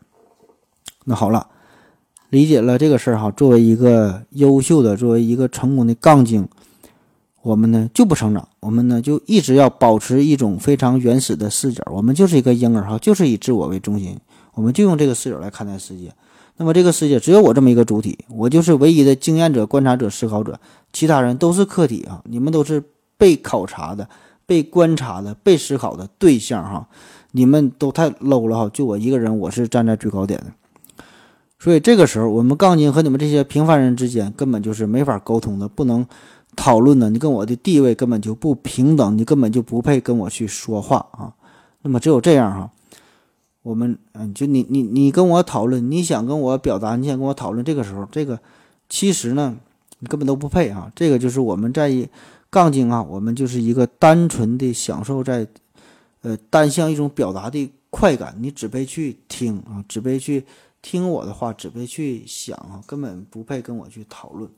[1.03, 1.49] 那好了，
[2.29, 3.31] 理解了这个事儿哈。
[3.31, 6.47] 作为一个优秀的，作为一个成功的杠精。
[7.43, 14.17] 我们呢就不成长，我们呢就一直要保持一种非常原始的视角，我们就是一个婴儿哈，就是以自我为中心，
[14.53, 16.11] 我们就用这个视角来看待世界。
[16.57, 20.59] 那么这个世界只有我这么一个主体，我就是唯一的经验者、观察者、思考者，
[20.91, 22.83] 其他人都是客体啊，你们都是
[23.17, 24.09] 被考察的、
[24.45, 26.85] 被观察的、被思考的对象哈，
[27.31, 30.47] 你们都太 low 了哈，就我一个人，我是站在最高点的。
[31.59, 36.05] 所以这个时候，我们杠精和你们这些平凡人之间根本就是没法沟通的，不能。
[36.55, 37.07] 讨论呢？
[37.11, 41.31] 你跟我的地位根本就不平等，你根本就不配跟我去说话啊！
[41.83, 42.71] 那么只有这样哈，
[43.61, 48.39] 我们嗯，就你你你跟我讨论，你想跟我表达，你想跟我讨论，这个时候，这个
[48.89, 49.55] 其实呢，
[49.99, 50.91] 你根本都不配啊！
[50.95, 52.09] 这个就是我们在
[52.49, 55.45] 杠精啊，我们就是一个单纯的享受在
[56.23, 60.43] 呃单向一种表达的快感，你只配去听啊，只配去
[60.81, 64.49] 听我的话，只配去想啊，根本不配跟我去讨论。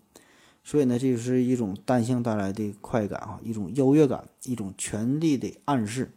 [0.64, 6.12] 所以呢，这就是一种单性带来的快感啊，一种优越感，一种权力的暗示。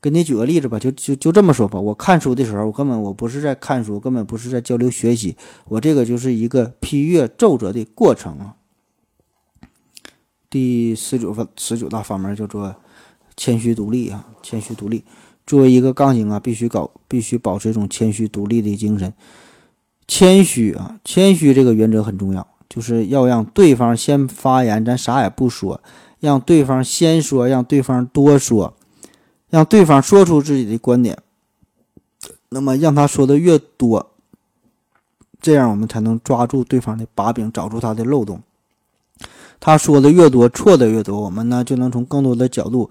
[0.00, 1.80] 给你举个例子吧，就就就这么说吧。
[1.80, 8.54] 我看书的时候，我根本我不是在看书，根本不是在交流学习，我这个就是一个批阅奏折的过程啊。
[10.48, 12.76] 第十九分十九大方面叫做
[13.36, 15.04] 谦虚独立啊，谦虚独立。
[15.48, 19.12] 作为一个杠精啊，必须搞，必须保持一种谦虚独立的精神。
[20.06, 22.46] 谦虚啊，谦虚这个原则很重要。
[22.68, 25.80] 就是要让对方先发言，咱啥也不说，
[26.20, 28.74] 让对方先说，让对方多说，
[29.48, 31.16] 让对方说出自己的观点。
[32.50, 34.10] 那么让他说的越多，
[35.40, 38.42] 这样我们才能抓住对方的把柄，找出他的漏洞。
[39.58, 42.90] 他说的越多，错的越多，我们呢就能从更多的角度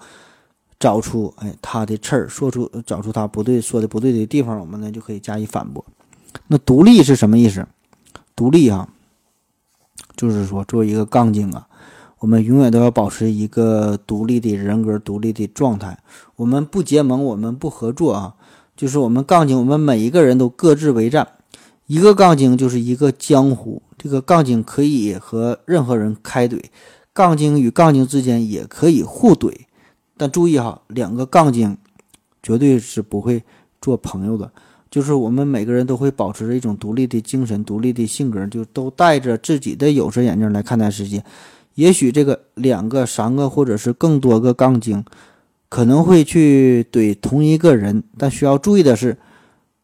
[0.78, 5.84] 找出哎他的刺儿，说出找出他不对说的不对的地方，我们呢就可以加以反驳。
[6.46, 7.66] 那独立是什么意思？
[8.36, 8.88] 独立啊。
[10.16, 11.68] 就是说，作为一个杠精啊，
[12.18, 15.96] 我们永远都要保持一个独立的人格、独立的状态。
[16.34, 18.34] 我们不结盟，我们不合作啊。
[18.76, 21.28] 就是我们杠精，我们每一个人都各自为战。
[21.86, 26.64] 一个杠精就是一个江湖，这个杠精可以和任何人开怼，
[27.12, 29.52] 杠精与杠精之间也可以互怼。
[30.18, 31.78] 但注意哈，两个杠精
[32.42, 33.42] 绝对是不会
[33.80, 34.50] 做朋友的。
[34.90, 41.22] 就是我们每个人都会保持着一种独立的精神、独立的性格，就都戴着自己的有色眼镜来看待世界。
[41.74, 45.04] 也许这个两个、三个或者是更多个杠精，
[45.68, 49.18] 可能会去怼同一个人，但需要注意的是，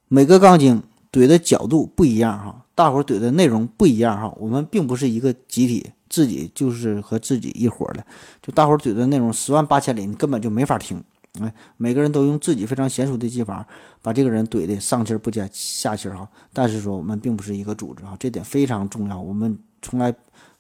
[0.09, 0.83] 每个杠精
[1.13, 8.07] 怼的角度不一样哈，大伙怼的内容不一样哈，我们并不是一个集体，自己就是和自己一伙的，
[8.41, 11.03] 就大伙儿怼的内容十万八千里，你根本就没法听。
[11.41, 13.67] 哎，每个人都用自己非常娴熟的技法，
[14.01, 16.29] 把这个人怼的上气不接下气哈。
[16.53, 19.21] 但是说我们并不是一个组织哈，这点非常重要。
[19.21, 20.15] 我们从来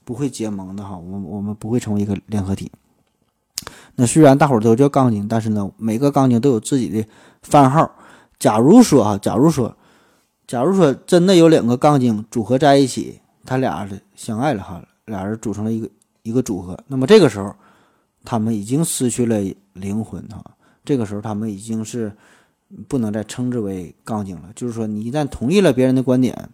[0.05, 2.73] 不会结盟的哈，我我们不会成为一个联合体。
[3.95, 7.07] 那虽然大伙都叫钢筋，但是呢，每个钢筋都有自己的
[7.43, 7.89] 番号。
[8.41, 9.77] 假如说啊，假如说，
[10.49, 15.89] 假如说真的有两个钢筋组合在一起，他俩相爱了哈，俩人组成了一个
[16.23, 17.55] 一个组合，那么这个时候，
[18.25, 19.41] 他们已经失去了
[19.75, 20.43] 灵魂哈。
[20.85, 22.13] 这个时候，他们已经是
[22.89, 24.51] 不能再称之为杠精了。
[24.55, 26.51] 就是说，你一旦同意了别人的观点，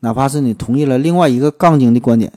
[0.00, 2.32] 哪怕是你同意了另外一个杠精的观点，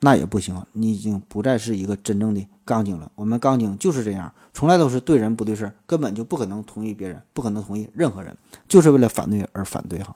[0.00, 0.62] 那也不行。
[0.72, 3.10] 你已经不再是一个真正的杠精了。
[3.14, 8.36] 我们杠精就是这样，从来都是对人不对事，根本就不可能同意别人，不可能同意任何人，
[8.68, 10.14] 就是为了反对而反对哈。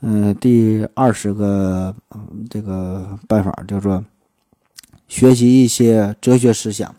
[0.00, 1.94] 嗯，第二十个
[2.50, 4.04] 这个办法叫做
[5.08, 6.94] 学习一些哲学思想，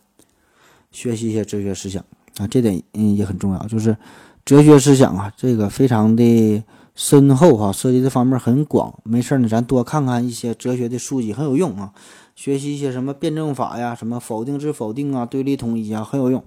[0.91, 2.03] 学习一些哲学思想。
[2.37, 3.97] 啊，这点嗯也很重要，就是
[4.45, 8.93] 哲学思想啊，这个非常的深厚哈，涉及的方面很广。
[9.03, 11.91] 没事呢，咱多看看一些哲学的书籍，很有用啊。
[12.35, 16.43] 学习一些什么辩证法呀，什么否定之否定啊，对立统一啊，很有用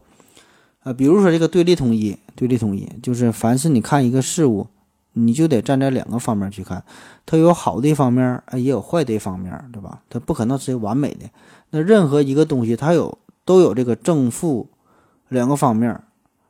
[0.84, 0.92] 啊。
[0.92, 4.68] 比如说这个对立统一，对立统一就是凡是你看一个事物，
[5.12, 6.82] 你就得站在两个方面去看，
[7.24, 10.02] 它有好的一方面，也有坏的一方面，对吧？
[10.08, 11.28] 它不可能是完美的。
[11.70, 14.68] 那任何一个东西，它有都有这个正负。
[15.28, 15.96] 两个方面，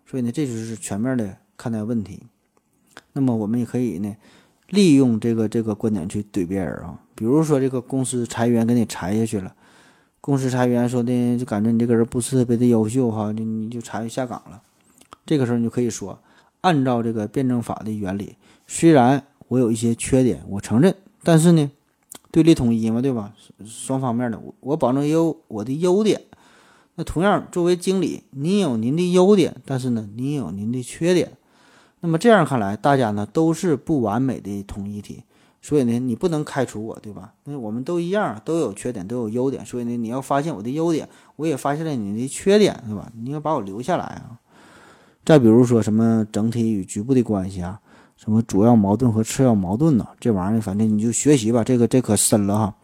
[0.06, 2.22] 所以呢，这就是全面的看待问题。
[3.12, 4.16] 那么我们也可以呢，
[4.70, 6.98] 利用这个这个观点去怼别人啊。
[7.14, 9.54] 比如说，这个公司裁员给你裁下去了，
[10.22, 14.62] 公司裁员说的就感觉你这个人不是特别的优秀哈，就你就裁下岗了。
[15.26, 16.18] 这个时候你就可以说，
[16.62, 18.34] 按照这个辩证法的原理，
[18.72, 20.94] 虽然我有一些缺点，我承认，
[21.24, 21.68] 但是呢，
[22.30, 23.34] 对立统一嘛，对吧？
[23.66, 26.22] 双方面的，我我保证也有我的优点。
[26.94, 31.32] 那同样，作为经理，您有您的优点，但是呢，您有您的缺点。
[31.98, 35.24] 那么这样看来，大家呢都是不完美的统一体，
[35.60, 37.34] 所以呢，你不能开除我，对吧？
[37.42, 43.10] 那我们都一样，都有缺点，都有优点，所以呢，你要发现我的优点，我也发现了你的缺点，对吧？
[43.20, 44.38] 你要把我留下来啊。
[45.24, 47.80] 再比如说什么整体与局部的关系啊，
[48.22, 50.06] 什么主要矛盾和次要矛盾呢？
[50.20, 52.74] 这玩意儿，反正你就学习吧，这个这可深了哈。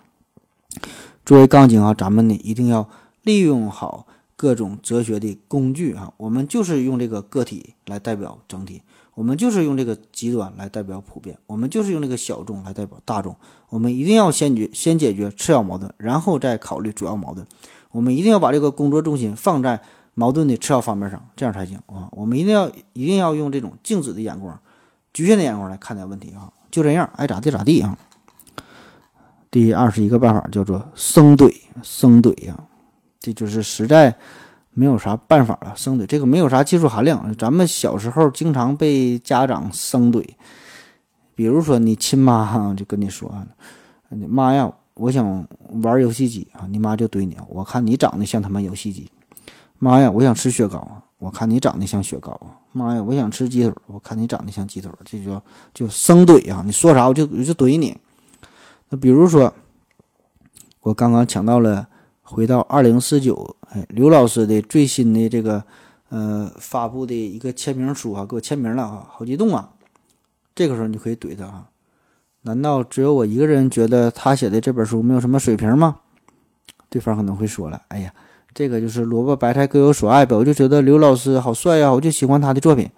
[1.27, 2.89] 作为杠精啊，咱们呢一定要。
[3.23, 4.07] 利用好
[4.37, 8.83] 各种哲学的工具啊，我们就是用这个个体来代表整体，
[9.15, 13.35] 我们就是用这个极端来代表普遍，我们就是用这个小众来代表大众。
[13.69, 17.45] 我们一定要先决先解决次要矛盾，然后再考虑主要矛盾。
[17.91, 19.83] 我们一定要把这个工作重心放在
[20.15, 22.09] 矛盾的次要方面上，这样才行啊！
[22.13, 24.57] 我们一定要一定要用这种静止的眼光、
[25.17, 26.53] 局限的眼光来看待问题啊！
[26.71, 27.97] 就这样，爱咋地咋地啊！
[29.51, 31.51] 第二十一个办法叫做生怼，
[31.83, 32.55] 生怼呀。
[33.19, 34.15] 这就是实在
[34.75, 37.35] 没有啥办法了，生怼这个没有啥技术含量。
[37.39, 40.23] 咱们小时候经常被家长生怼，
[41.35, 43.35] 比如说你亲妈就跟你说
[44.11, 45.49] ：“你妈呀，我想
[45.83, 49.11] 玩游戏机啊。”你妈就怼你：“我看你长得像他妈游戏机。”
[49.81, 51.03] 妈呀，我想吃雪糕啊！
[51.17, 52.61] 我看你长得像雪糕啊！
[52.77, 54.91] 妈呀，我想吃鸡腿，我看你长得像鸡腿。
[55.05, 55.43] 这就
[55.75, 56.63] 就生怼啊！
[56.65, 57.97] 你说啥我就就怼你。
[58.91, 59.53] 那比如说，
[60.83, 61.89] 我刚刚抢到了。
[62.29, 65.63] 回到二零四九，哎，刘老师的最新的这个，
[66.09, 69.71] 呃，发布的一个签名书啊，给我签名了啊，好激动啊！
[70.53, 71.69] 这个时候你就可以怼他啊，
[72.43, 75.99] 难道只有我一个人觉得他写的这本书没有什么水平吗？
[76.91, 78.13] 对方可能会说了，哎呀，
[78.57, 82.91] 这个就是萝卜白菜各有所爱呗，我就觉得刘老师好帅呀，我就喜欢他的作品，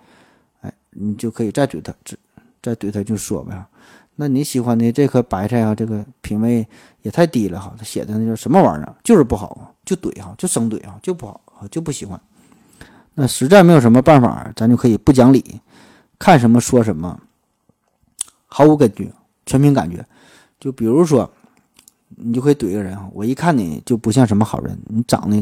[0.61, 1.93] 哎，你就可以再怼他，
[2.63, 3.61] 再怼他就说呗。
[4.15, 6.65] 那你喜欢的这颗白菜啊，这个品味
[7.03, 7.75] 也太低了哈！
[7.77, 8.95] 他写的那叫什么玩意儿？
[9.03, 12.21] 就是不好，就怼哈，就生怼哈，就不好啊，就不喜欢。
[13.15, 15.61] 那实在没有什么办法，咱就可以不讲理，
[16.21, 17.19] 看什么说什么，
[18.47, 19.13] 毫无根据，
[19.45, 20.07] 全凭感觉。
[20.61, 21.29] 就比如说，
[22.17, 25.37] 你就可以怼一个人哈，我一看你就不像什么好人，你长得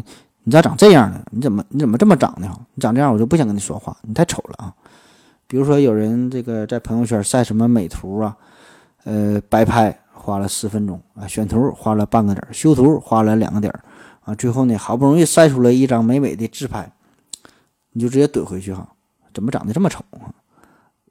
[0.44, 1.22] 你咋长这样呢？
[1.30, 2.60] 你怎么你怎么这么长的哈？
[2.74, 4.74] 你长这样我就不想跟你说话，你太丑了啊！
[5.46, 8.36] 比如说有人这个在朋友圈晒什么美图啊。
[9.04, 13.84] 呃，摆拍花了十分钟啊，选图花了半个点儿，修图花了两个点儿
[14.24, 16.90] 啊，最后呢，好不容易晒出来一张美美的自拍，
[17.92, 18.84] 你就直接怼回去哈，
[19.32, 20.26] 怎么长得这么丑啊？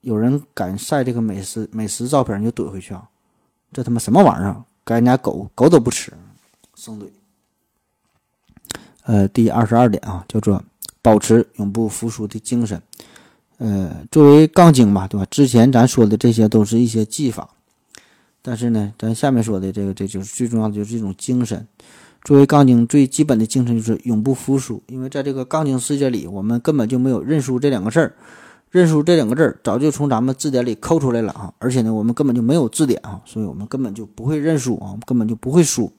[0.01, 3.07] 有人敢晒这个美食美食照片，你就怼回去啊，
[3.71, 4.61] 这他妈什么玩意儿？
[4.85, 6.13] 该人家狗狗都不吃，
[6.75, 7.05] 生怼。
[9.03, 10.63] 呃，第二十二点啊，叫做
[11.01, 12.81] 保持永不服输的精神。
[13.57, 15.25] 呃，作为杠精吧，对吧？
[15.31, 17.49] 之前咱说的这些都是一些技法，
[18.41, 21.67] 但是呢，咱下面说的这个，这就是最重要的，就是一种精神。
[22.23, 28.13] 作为杠精，最基本的精神就是永不服输，因为在这个杠精世界里，我们根本就没有认输这两个字儿。
[28.75, 31.53] 认输这两个字儿早就从咱们字典里抠出来了啊！
[31.59, 35.89] 而且呢，我们根本就没有字典啊，所以我们根本就不会认输啊，根本就不会输，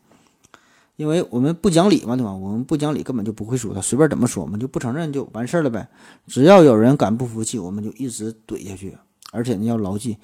[0.96, 2.34] 因为我们不讲理嘛，对吧？
[2.34, 3.72] 我们不讲理，根本就不会输。
[3.72, 5.88] 他随便怎么说，我们就不承认就完事儿了呗。
[6.26, 8.94] 只要有人敢不服气，我们就一直怼下去。
[9.32, 10.18] 而且呢，要牢记，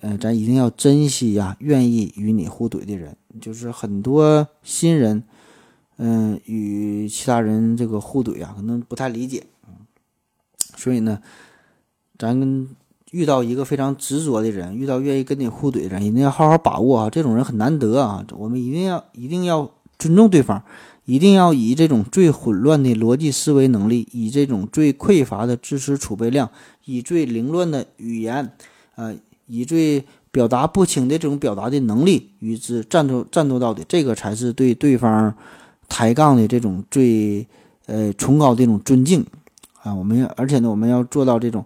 [0.00, 3.14] 呃，咱一定要珍惜呀，愿意与你互怼的人。
[3.38, 5.22] 就是很多新人，
[5.98, 9.44] 嗯，与其他人这个互怼啊，可能不太理解，
[10.74, 11.20] 所以呢。
[12.18, 12.68] 咱
[13.12, 17.10] 遇到一个非常执着的人，遇到愿意跟你互怼的人，一定要好好把握啊！
[17.10, 20.62] 这种人很难得啊，我们一定要一定要尊重对方，
[21.04, 26.50] 一定要以这种最混乱的逻辑思维能力，以这种最匮乏的知识储备量，
[26.84, 28.50] 以最凌乱的语言，
[28.96, 29.14] 呃，
[29.46, 35.32] 以最表达不清的这种表达的能力与之战斗战斗到底，这个才是对对方
[35.88, 37.46] 抬杠的这种最
[37.86, 39.24] 呃崇高的一种尊敬
[39.82, 39.94] 啊！
[39.94, 41.64] 我们要，而且呢，我们要做到这种。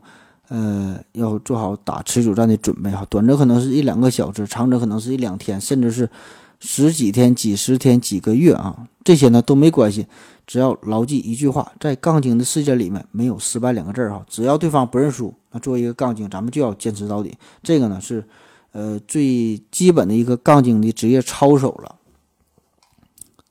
[0.50, 6.10] 呃，要做好打持久战的准备哈，短则可能是一两个小时，长则可能是一两天，甚至是
[6.58, 10.08] 十几天、几十天、几个月啊，这些呢都没关系，
[10.48, 17.32] 只要牢记一句话，在杠精的世界里面没有失败两个字儿哈，只要对方不认输，那作为一个杠精，咱们就要坚持到底，
[17.62, 18.24] 这个呢是
[18.72, 21.94] 呃最基本的一个杠精的职业操守了。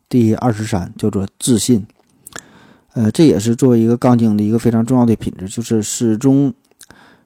[0.10, 1.88] 第二十三叫做自信，
[2.92, 6.54] 呃，这也是作为一个杠精的一个非常重要的品质，就是始终。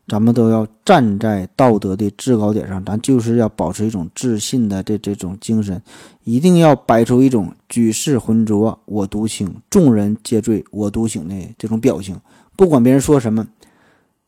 [0.08, 5.82] 咱们都要站在道德的制高点上，咱就是要保持一种自信的这这种精神，
[6.24, 12.20] 一定要摆出一种举世浑浊我独清，众人皆醉我独醒的这种表情。
[12.58, 13.48] 不管别人说什么，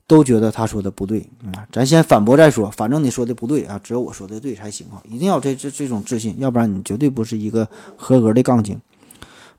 [0.08, 5.04] 都觉得他说的不对啊，咱先反驳再说，反正你说的不对啊，只有我说的对才行啊！
[5.10, 7.68] 一定要这这这种自信，要不然你绝对不是一个
[7.98, 8.80] 合格的杠精。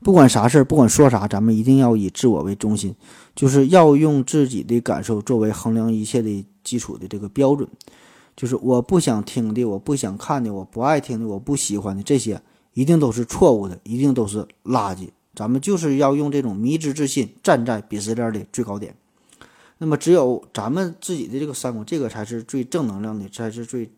[0.03, 2.95] 不管啥事儿，不管说啥，咱们一定要以自我为中心，
[3.35, 7.67] 就是要用自己的感受作为衡量一切的基础的这个标准。
[8.37, 12.41] 就是我不想听的，我不想看的，我不爱听的，我不喜欢的这些，
[12.75, 15.09] 一定都是错误的，一定都是垃圾。
[15.35, 18.95] 咱们就是要用这种迷之自信，站在鄙视链的最高点。
[19.79, 23.91] 那么，只有咱们自己的这个三观，这个才是最正能量的，才是最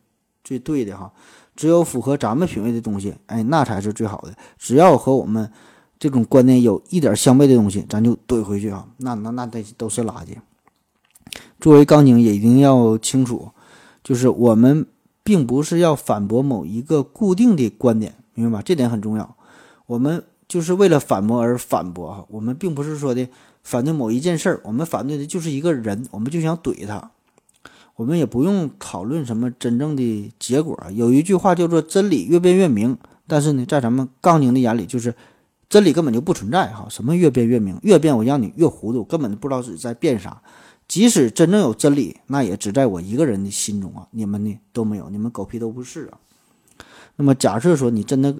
[0.44, 1.12] 最对的哈。
[1.56, 4.32] 只有符合咱们品味的东西，哎，那才是最好的。
[4.56, 5.50] 只要和我们。
[5.98, 8.86] 这种观念有一点儿相悖的东西，咱就怼回去啊！
[8.98, 10.36] 那那那得都是垃圾。
[11.60, 13.50] 作为杠精，也一定要清楚，
[14.04, 14.86] 就是我们
[15.24, 18.62] 并不是要反驳某一个固定的观点，明白吧？
[18.64, 19.34] 这点很重要。
[19.86, 23.28] 我们就是为了反驳而反驳哈，我们并不是说的
[23.64, 27.10] 反对某一件事儿，我们反对的就是一个人，我们就想怼他。
[27.96, 30.78] 我们也不用讨论什么真正的结果。
[30.92, 32.96] 有一句话叫做“真理越辩越明”，
[33.26, 35.12] 但是呢，在咱们杠精的眼里，就是。
[35.68, 40.40] 真理根本就不存在哈，什么越辩越明，越辩我让你越糊涂，根本不知道自己在辩啥。
[40.86, 46.18] 即使真正有真理，那也只在我一个人的心中啊，你们呢都没有，你们狗屁都不是啊。
[47.16, 48.34] 那么假设说你真的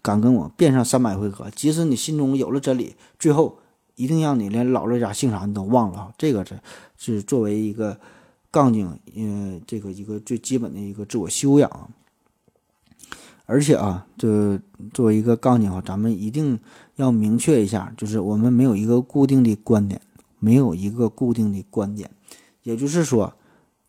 [0.00, 3.58] 敢跟我辩上三百回合，即使你心中有了真理，最后
[3.96, 6.14] 一定让你连姥姥家姓啥你都忘了哈。
[6.16, 6.60] 这个是
[6.96, 7.98] 是作为一个
[8.52, 11.90] 杠精，呃，这个一个最基本的一个自我修养。
[13.50, 14.60] 而且啊，这
[14.94, 16.56] 作为一个杠精啊，咱们一定
[16.94, 20.00] 要明确一下，就是我们没有一个固定的观点，
[20.38, 22.08] 没有一个固定的观点。
[22.62, 23.34] 也就是说，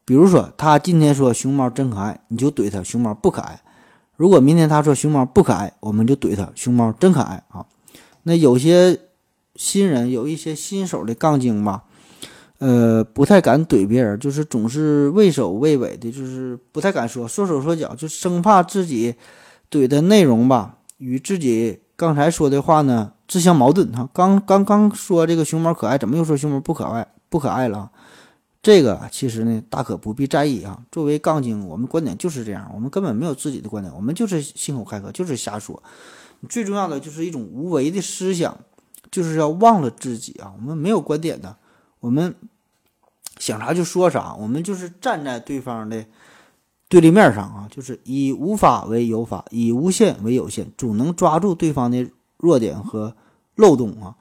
[0.03, 3.61] 比如说他今天说熊猫真可爱，你就怼他熊猫不可爱；
[4.15, 7.63] 如果明天他说熊猫不可爱，我们就怼他熊猫真可爱啊。
[8.23, 8.99] 那有些
[9.55, 11.83] 新人，有一些新手的杠精吧，
[12.57, 19.13] 呃，不太敢怼别人，就是总是畏首畏尾的，就是不太敢说，缩手缩脚，就生怕自己。
[19.71, 24.09] 怼的内容吧，与自己刚才说的话呢自相矛盾哈。
[24.13, 27.89] 刚刚刚说这个熊猫可爱，怎么又说熊猫不可爱不可爱了？
[28.61, 30.77] 这个其实呢大可不必在意啊。
[30.91, 35.81] 作为杠精，我们观点就是这样，我们根本没有自己的观点，我们就是信口开河，就是瞎说。
[36.49, 38.57] 最重要的就是一种无为的思想，
[39.09, 40.51] 就是要忘了自己啊。
[40.57, 41.55] 我们没有观点的，
[42.01, 42.35] 我们
[43.37, 46.05] 想啥就说啥，我们就是站在对方的。
[46.91, 52.05] 对立面上啊，就是以无法为有法，以无限为有限，总能抓住对方的
[52.35, 53.15] 弱点和
[53.55, 54.13] 漏洞啊。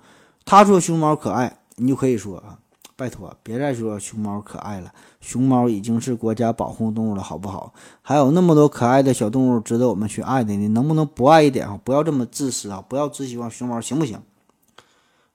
[0.45, 2.61] 他说熊猫可爱，你就可以说啊，
[2.95, 7.75] 拜托别再说熊猫可爱了，熊猫已经是国家保护动物了，好不好？
[8.03, 11.77] 还有那么多可爱的小动物值得我们去爱的，你能不能不爱一点啊？
[11.83, 14.23] 不要这么自私啊，不要只喜欢熊猫，行不行？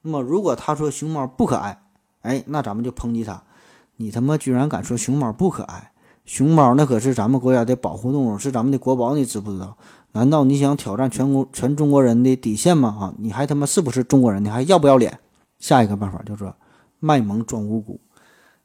[0.03, 1.81] 那么如果他说熊猫不可爱，
[2.21, 3.43] 哎，那咱们就抨击他。
[3.97, 5.91] 你他妈居然敢说熊猫不可爱？
[6.25, 9.77] 熊猫那可是咱们国家的保护动物，是咱们的国宝，你知不知道？
[10.13, 12.97] 难道你想挑战全国全中国人的底线吗？
[12.99, 14.43] 啊，你还他妈是不是中国人？
[14.43, 15.19] 你还要不要脸？
[15.59, 16.53] 下一个办法叫做
[16.99, 17.99] 卖萌装无辜。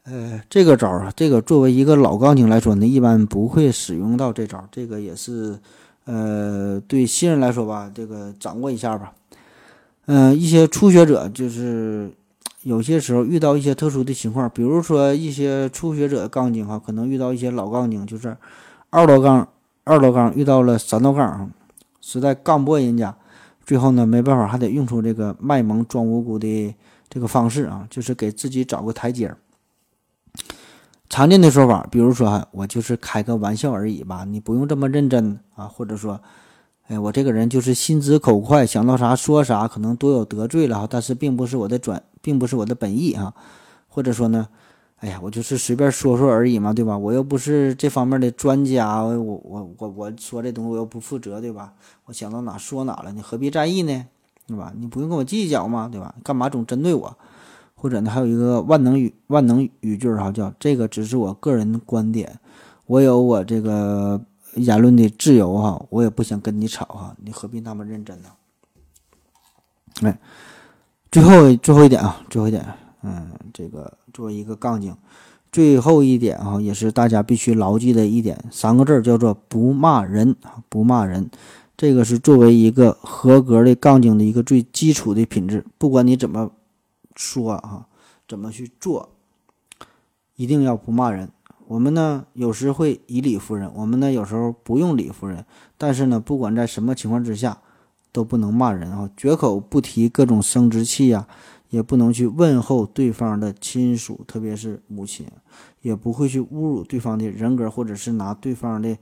[0.05, 4.69] 呃，这个招儿啊，这个作为一个老钢精来说呢，一般不会使用到这招儿。
[4.73, 5.59] 这个也是，
[6.07, 9.13] 呃，对新人来说吧，这个掌握一下吧。
[10.07, 12.11] 嗯，一些初学者就是
[12.63, 18.37] 有些时候遇到一些特殊的情况，比如说一些初学者杠精哈，可能遇到一些老杠精，就是
[18.91, 19.49] 二道杠。
[19.83, 21.51] 二道杠遇到了三道杠，
[22.01, 23.17] 实在杠不过人家，
[23.65, 26.75] 最后呢没办法，还得用出这个卖萌装无辜的
[27.09, 29.39] 这个方式啊，就是给自己找个台阶儿。
[31.09, 36.21] 常见的说法，比如说我就是开个玩笑而已吧，你不用这么认真啊，或者说，
[36.87, 43.35] 哎，我这个人就是心直口快，想到啥说啥，可能多有得罪了哈，但是并不是我的转，并不是我的本意啊，
[43.89, 44.49] 或者说呢。
[45.03, 46.99] 哎呀，我就是随便说说而已嘛，对吧？
[46.99, 51.73] 我又不是这方面的专家，我我我我说这东西我又不负责，对吧？
[52.05, 54.07] 我想到哪说哪了，你何必在意呢？
[54.47, 54.75] 对吧？
[54.77, 56.15] 你不用跟我计较嘛，对吧？
[56.23, 57.17] 干嘛总针对我？
[57.75, 62.39] 或者呢，还有一个万能语万能语句哈，叫这个只是我个人观点，
[62.85, 64.21] 我有我这个
[64.57, 68.29] 言论的自由哈，我也不想跟你吵哈，你何必那么认真呢？
[70.03, 70.19] 哎，
[71.11, 72.65] 最后最后一点啊，最后一点。
[73.03, 74.95] 嗯，这个作为一个杠精，
[75.51, 81.31] 最后一点啊，也是大家必须牢记的一点，三个字叫做不骂人啊，不骂人，
[81.77, 85.65] 这个是作为一个合格的杠精的一个最基础的品质。
[85.79, 86.51] 不管你怎么
[87.17, 87.87] 说啊，
[88.29, 89.09] 怎么去做，
[90.37, 91.31] 一定要不骂人。
[91.67, 95.45] 我们呢，有时会以理服人，我们呢，有时候不用理服人。
[95.79, 97.59] 但是呢，不管在什么情况之下，
[98.13, 101.27] 都不能骂人啊，绝口不提各种生殖器呀。
[101.71, 105.25] 也不能去问候对方的亲属，特别是母亲，
[105.83, 108.99] 也不会去侮辱对方的人格，或者是拿对方的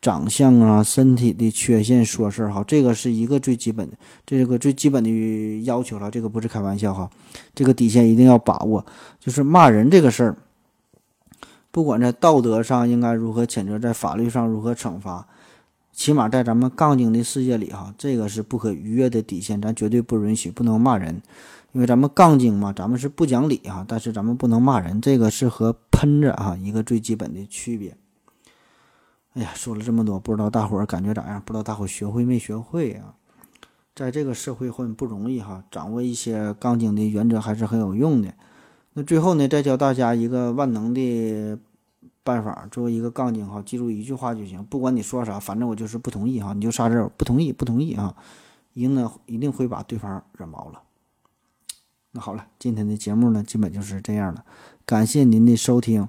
[0.00, 2.62] 长相啊、身体的缺陷说事儿哈。
[2.68, 6.08] 这个是一个最基本的，这个最基本的要求了。
[6.08, 7.10] 这个不是开玩笑哈，
[7.52, 8.86] 这个底线一定要把握。
[9.18, 10.36] 就是骂人这个事儿，
[11.72, 15.26] 不管在道德上应该如何谴责，在法律上如何惩罚，
[15.94, 21.22] 起码在咱们杠精的世界里哈，这个是不可逾越的底线，咱绝对不允许，不能骂人。
[21.72, 27.96] 因为咱们杠精嘛，咱们是不讲理哈，但是咱们不能骂人，这个是和喷子哈一个最基本的区别。
[29.34, 31.40] 哎呀，说了这么多，不知道大伙儿感觉咋样？
[31.44, 33.14] 不知道大伙儿学会没学会啊？
[33.94, 38.34] 在这个社会混不容易哈，掌握一些杠精的原则还是很有用的。
[38.92, 41.58] 那最后呢，再教大家一个万能的
[42.24, 48.16] 办法，作为一个杠精哈，记住一句话就行，不管你说啥，反正我就是不同意哈，你就仨字儿，不同意，不同意啊，
[48.72, 50.82] 一定一定会把对方惹毛了。
[52.12, 54.44] 那好了，今天的节目呢，基本就是这样了。
[54.86, 56.08] 感谢您的收听，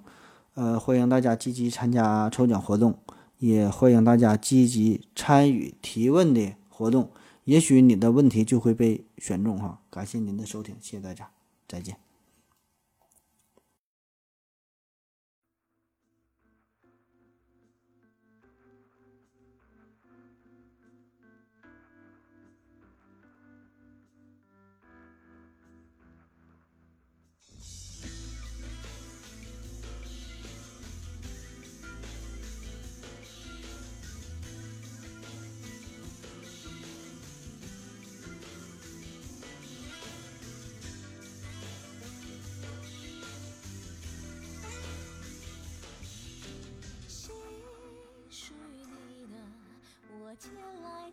[0.54, 2.98] 呃，欢迎大家积极参加抽奖活动，
[3.40, 7.10] 也欢迎大家积极参与提问的活动，
[7.44, 9.82] 也许你的问题就会被选中哈。
[9.90, 11.30] 感谢您的收听，谢谢大家，
[11.68, 12.05] 再见。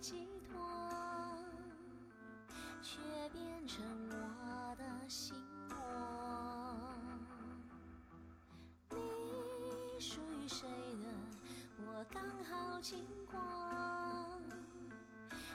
[0.03, 0.59] 寄托，
[2.83, 2.99] 却
[3.33, 5.37] 变成我的心
[5.69, 5.77] 魔。
[8.91, 11.07] 你属于谁的？
[11.87, 13.39] 我刚好经过，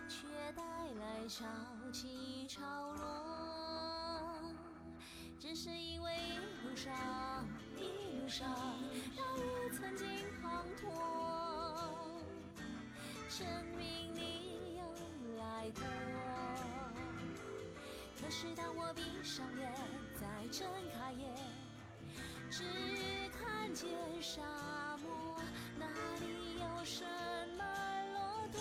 [0.07, 0.63] 却带
[0.93, 1.43] 来潮
[1.91, 2.61] 起潮
[2.93, 3.03] 落。
[5.37, 7.45] 只是因为一路上，
[7.75, 7.81] 一
[8.21, 8.49] 路上，
[9.13, 10.07] 大雨曾经
[10.41, 10.87] 滂沱。
[13.29, 13.45] 证
[13.77, 14.36] 明你
[15.67, 15.81] 有来过，
[18.21, 19.73] 可是当我闭上眼
[20.15, 21.29] 再睁开眼，
[22.49, 22.63] 只
[23.37, 23.89] 看见
[24.21, 24.41] 沙
[25.03, 25.35] 漠，
[25.77, 25.85] 哪
[26.21, 26.25] 里
[26.59, 27.03] 有什
[27.57, 27.63] 么
[28.13, 28.55] 骆驼？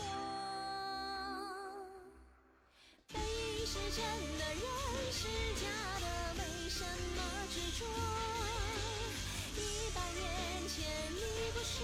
[3.12, 4.02] 背影是真
[4.38, 4.64] 的，人
[5.12, 5.28] 是
[5.60, 5.64] 假
[6.00, 6.84] 的，没什
[7.14, 7.18] 么
[7.52, 7.86] 执着。
[9.56, 9.60] 一
[9.94, 10.24] 百年
[10.68, 10.82] 前，
[11.14, 11.20] 你
[11.54, 11.74] 不是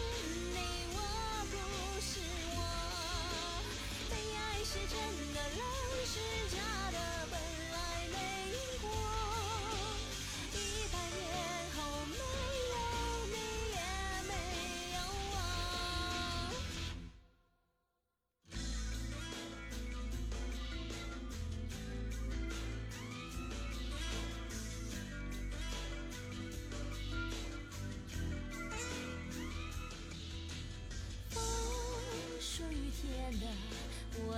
[4.73, 4.97] 是真
[5.35, 5.61] 的，人
[6.07, 6.19] 是
[6.49, 6.57] 假
[6.93, 6.97] 的，
[7.31, 7.39] 本
[7.73, 8.17] 来没
[8.49, 9.22] 因果。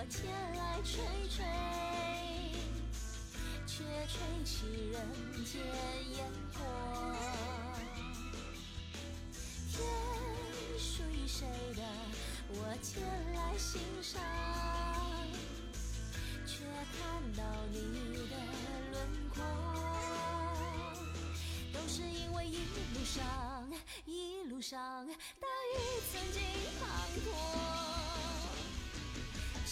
[0.04, 0.22] 我前
[0.54, 1.00] 来吹
[1.30, 1.42] 吹，
[3.66, 5.00] 却吹起人
[5.46, 5.62] 间
[6.14, 6.18] 烟
[6.52, 6.60] 火。
[9.72, 9.80] 天
[10.78, 11.82] 属于谁的
[12.50, 13.02] 我前
[13.34, 14.20] 来欣赏，
[16.44, 16.66] 却
[16.98, 17.78] 看到你
[18.28, 18.36] 的
[18.92, 18.94] 轮
[19.30, 19.42] 廓。
[21.72, 23.72] 都是因为一路上，
[24.04, 25.80] 一路上大雨
[26.12, 26.42] 曾经
[26.78, 26.84] 滂
[27.24, 27.32] 沱，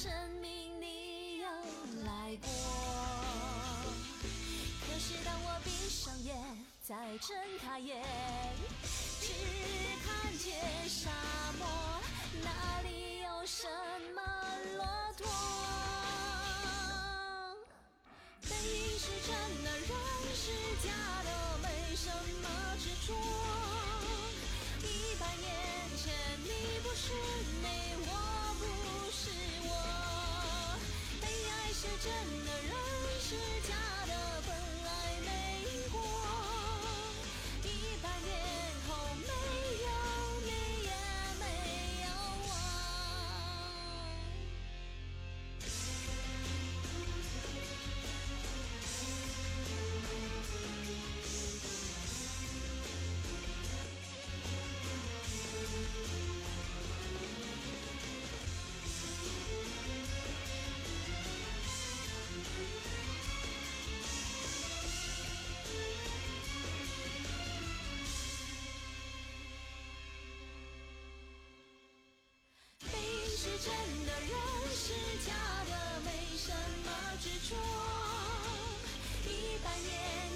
[0.03, 0.11] 证
[0.41, 1.47] 明你有
[2.05, 2.49] 来过。
[4.81, 6.37] 可是当我闭上眼，
[6.83, 8.03] 再睁开眼，
[9.21, 9.33] 只
[10.05, 10.59] 看见
[10.89, 11.09] 沙
[11.57, 11.69] 漠，
[12.43, 13.69] 哪里有什
[14.13, 14.21] 么
[14.77, 14.85] 骆
[15.17, 15.31] 驼？
[18.43, 19.31] 背影是真
[19.63, 19.87] 的，人
[20.35, 20.51] 是
[20.83, 20.91] 假
[21.23, 21.31] 的，
[21.63, 22.11] 没什
[22.43, 22.49] 么
[22.81, 23.15] 执着。
[24.83, 25.47] 一百年
[25.97, 26.13] 前
[26.43, 27.13] 你不是
[27.63, 27.65] 你，
[28.05, 28.11] 我
[28.59, 28.63] 不
[29.13, 29.31] 是
[29.69, 29.71] 我。
[31.83, 32.13] 是真
[32.47, 32.71] 的，人
[33.21, 33.35] 是
[33.67, 33.75] 假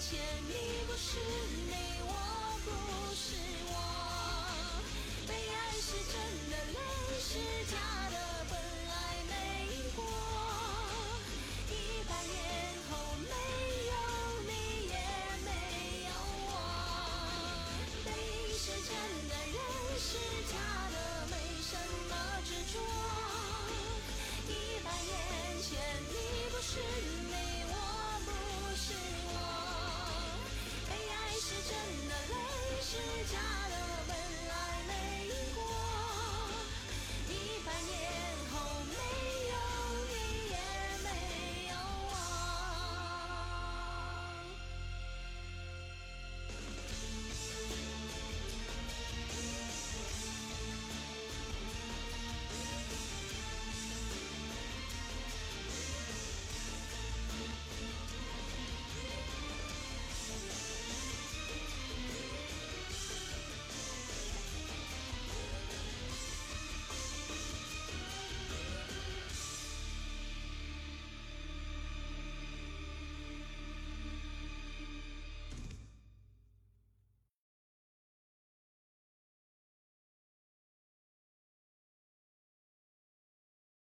[0.08, 0.52] 前你
[0.86, 1.18] 不是
[1.66, 1.72] 你，
[2.06, 2.12] 我
[2.64, 2.70] 不
[3.12, 3.34] 是
[3.66, 3.74] 我。
[5.26, 6.14] 被爱是真
[6.48, 6.78] 的，泪
[7.18, 7.28] 是
[7.66, 7.74] 假
[8.05, 8.05] 的，